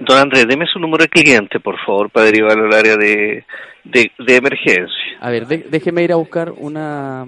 [0.00, 3.44] Don Andrés, deme su número de cliente, por favor, para derivarlo al área de,
[3.84, 4.94] de, de emergencia.
[5.20, 7.26] A ver, de- déjeme ir a buscar una...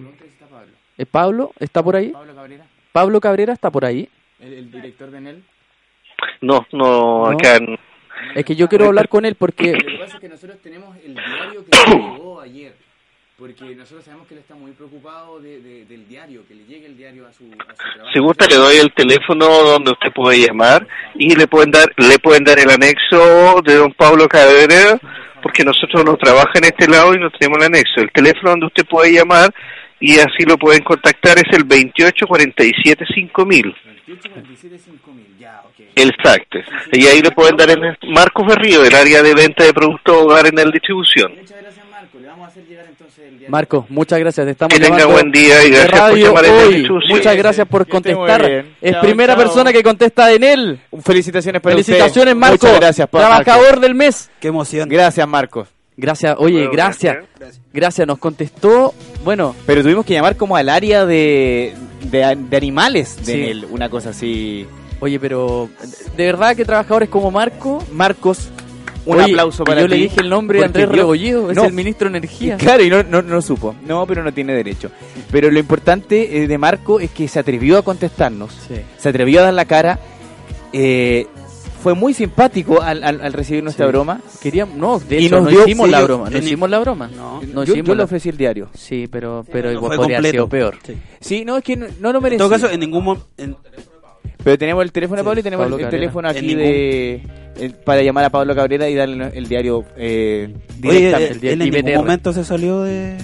[0.98, 2.10] ¿Eh, ¿Pablo está por ahí?
[2.10, 4.09] Pablo Cabrera, ¿Pablo Cabrera está por ahí?
[4.40, 5.43] el, el director de NEL.
[6.40, 7.39] No, no, No.
[7.39, 7.59] acá.
[8.35, 9.73] Es que yo quiero hablar con él porque...
[9.73, 12.74] Lo que pasa es que nosotros tenemos el diario que le llegó ayer.
[13.39, 16.86] Porque nosotros sabemos que él está muy preocupado de, de- del diario, que le llegue
[16.86, 18.10] el diario a su, a su trabajo.
[18.12, 20.86] Si gusta le doy el teléfono donde usted puede llamar
[21.16, 24.97] y le pueden dar le pueden dar el anexo de don Pablo Cabrera
[25.43, 28.01] porque nosotros no trabaja en este lado y no tenemos el anexo.
[28.01, 29.52] El teléfono donde usted puede llamar
[30.02, 33.62] y así lo pueden contactar es el 2847 5000.
[34.06, 35.80] 2847 5000, ya, ok.
[35.96, 36.58] Exacto.
[36.92, 40.46] Y ahí le pueden dar el Marcos Berrío del área de venta de productos hogar
[40.46, 41.32] en el distribución.
[41.38, 42.18] Muchas gracias, Marco.
[42.18, 43.48] Le vamos a hacer llegar entonces el.
[43.48, 44.44] Marco, muchas gracias.
[44.46, 46.88] Te estamos Que tenga buen día y gracias por radio llamar en la hoy.
[47.08, 48.44] Muchas gracias por contestar.
[48.80, 49.42] Es Chao, primera chao.
[49.44, 50.80] persona que contesta en él.
[51.04, 52.40] Felicitaciones para Felicitaciones, usted.
[52.40, 52.66] Marco.
[52.66, 53.80] Muchas gracias, Trabajador Marco.
[53.80, 54.30] del mes.
[54.40, 54.88] Qué emoción.
[54.88, 55.71] Gracias, Marcos.
[55.97, 57.16] Gracias, oye, Bueno, gracias.
[57.39, 57.60] gracias.
[57.73, 58.94] Gracias, nos contestó.
[59.24, 61.74] Bueno, Pero tuvimos que llamar como al área de,
[62.10, 63.40] de, de animales de Sí.
[63.40, 64.66] NEL, una cosa así.
[65.01, 65.69] oye, pero
[66.16, 67.82] de verdad que trabajadores como Marco.
[67.93, 68.48] Marcos,
[69.05, 69.94] un Oye, aplauso para yo ti.
[69.94, 71.64] le dije el nombre de Andrés yo- Rebolledo, es No.
[71.64, 72.56] el ministro de Energía.
[72.56, 73.74] Claro, y no, no, no supo.
[73.86, 74.90] No, pero no tiene derecho.
[75.31, 78.52] Pero lo importante eh, de Marco es que se atrevió a contestarnos.
[78.69, 78.77] Sí.
[78.97, 79.98] Se atrevió a dar la cara.
[80.73, 81.27] eh,
[81.82, 83.92] fue muy simpático al, al- al recibir nuestra Sí.
[83.92, 84.20] broma.
[84.40, 86.70] Queríamos, no, de Y hecho, nos no dio- hicimos sí, la broma, no en- hicimos
[86.70, 87.10] la broma.
[87.14, 87.40] No.
[87.42, 88.68] No yo, hicimos yo le la- ofrecí el diario.
[88.74, 90.70] Sí, pero, pero igual fue podría haber sido completo.
[90.70, 90.78] peor.
[90.86, 90.96] Sí.
[91.20, 92.38] Sí, no, es que no, no lo En merecía.
[92.38, 93.26] todo caso, en ningún momento.
[94.44, 96.62] Pero tenemos el teléfono de Sí, Pablo y tenemos Pablo el, teléfono En aquí ningún-
[96.64, 97.22] de
[97.60, 100.48] el- para llamar a Pablo Cabrera y darle el diario eh,
[100.84, 101.52] Oye, directamente.
[101.52, 103.16] él en ningún momento se salió de.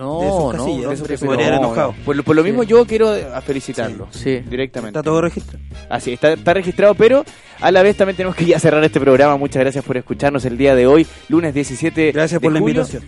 [0.00, 1.94] No, de sus no, casillas, no, sus pero- haber enojado.
[2.04, 2.68] Por, lo- por lo mismo Sí.
[2.70, 3.14] yo quiero
[3.44, 4.38] felicitarlo Sí.
[4.48, 4.98] directamente.
[4.98, 5.62] Está todo registrado.
[5.90, 7.24] Así, está, está registrado, pero
[7.60, 9.36] a la vez también tenemos que ya cerrar este programa.
[9.36, 13.02] Muchas gracias por escucharnos el día de hoy, lunes 17 Gracias de por la invitación.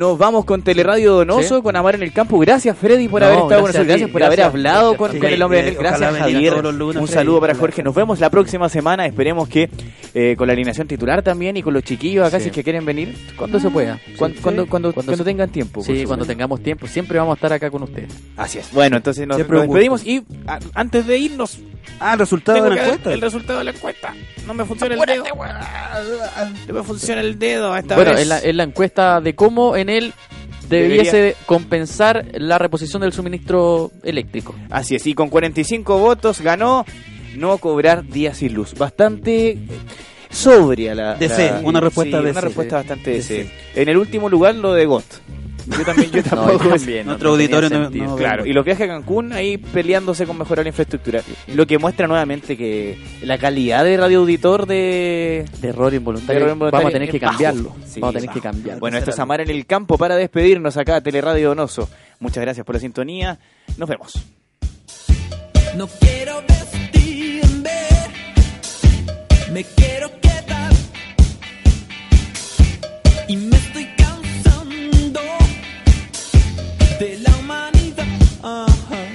[0.00, 1.62] Nos vamos con Teleradio Donoso, Sí.
[1.62, 2.38] con Amar en el Campo.
[2.38, 3.86] Gracias, Freddy, por No, haber estado con nosotros.
[3.86, 5.70] Gracias por gracias, haber hablado gracias, con, el hombre de.
[5.72, 6.64] Gracias, Javier.
[6.64, 7.54] lunes, Un Freddy, saludo para.
[7.54, 7.82] Jorge.
[7.82, 9.04] Nos vemos la próxima semana.
[9.04, 9.68] Esperemos que
[10.14, 12.44] eh, con la alineación titular también y con los chiquillos acá, Sí.
[12.44, 13.14] si es que quieren venir.
[13.36, 14.00] Cuando se pueda.
[14.16, 14.42] Cuando, Sí.
[14.42, 15.82] cuando, cuando, Cuando cuando tengan tiempo.
[15.82, 16.86] Sí, cuando tengamos tiempo.
[16.86, 18.10] Siempre vamos a estar acá con ustedes.
[18.38, 18.72] Así es.
[18.72, 21.58] Bueno, entonces nos, nos despedimos y a- antes de irnos,
[21.98, 23.12] Ah, el resultado tengo de la encuesta.
[23.12, 24.14] el resultado de la encuesta.
[24.46, 25.24] No me funciona el dedo.
[26.68, 28.20] No me funciona el dedo esta bueno, vez.
[28.20, 30.14] es la, es la encuesta de cómo en él
[30.68, 34.54] debiese compensar la reposición del suministro eléctrico.
[34.70, 36.84] Así es, y con 45 votos ganó
[37.36, 38.74] no cobrar días sin luz.
[38.74, 39.58] Bastante eh,
[40.30, 41.14] sobria la...
[41.14, 42.30] DC, la- una respuesta sí, DC.
[42.32, 43.34] Una respuesta bastante DC.
[43.34, 43.50] DC.
[43.82, 45.04] En el último lugar lo de GOT.
[45.66, 46.64] Yo también, yo tampoco...
[46.64, 49.58] yo también, no, Nuestro no auditorio no- no- Claro, y los viajes a Cancún ahí
[49.58, 51.22] peleándose con mejorar la infraestructura.
[51.48, 55.44] Lo que muestra nuevamente que la calidad de radioauditor de...
[55.60, 56.38] De error involuntario.
[56.40, 57.30] de error involuntario Vamos a tener que bajo.
[57.32, 57.76] cambiarlo.
[57.86, 58.38] Sí, Vamos a tener bajo.
[58.38, 58.80] que cambiarlo.
[58.80, 61.88] Bueno, esto es Amar en el Campo para despedirnos acá a Teleradio Donoso.
[62.18, 63.38] Muchas gracias por la sintonía.
[63.76, 64.12] Nos vemos.
[65.76, 67.70] No quiero vestirme,
[69.52, 70.72] me quiero quedar.
[73.28, 73.56] Y me
[77.00, 78.04] de la humanidad.
[78.42, 78.68] Ajá.
[78.90, 79.09] Si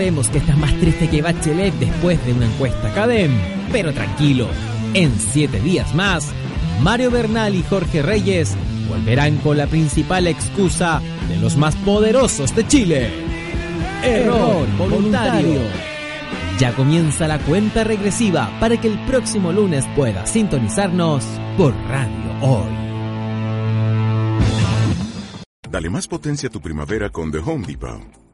[0.00, 3.30] Sabemos que estás más triste que Bachelet después de una encuesta Cadem,
[3.70, 4.48] pero tranquilo,
[4.94, 6.26] en siete días más,
[6.80, 8.56] Mario Bernal y Jorge Reyes
[8.88, 13.10] volverán con la principal excusa de los más poderosos de Chile.
[14.02, 15.60] Error voluntario.
[16.58, 21.26] Ya comienza la cuenta regresiva para que el próximo lunes puedas sintonizarnos
[21.58, 22.70] por Radio Hoy.
[25.70, 28.19] Dale más potencia a tu primavera con The Home Depot.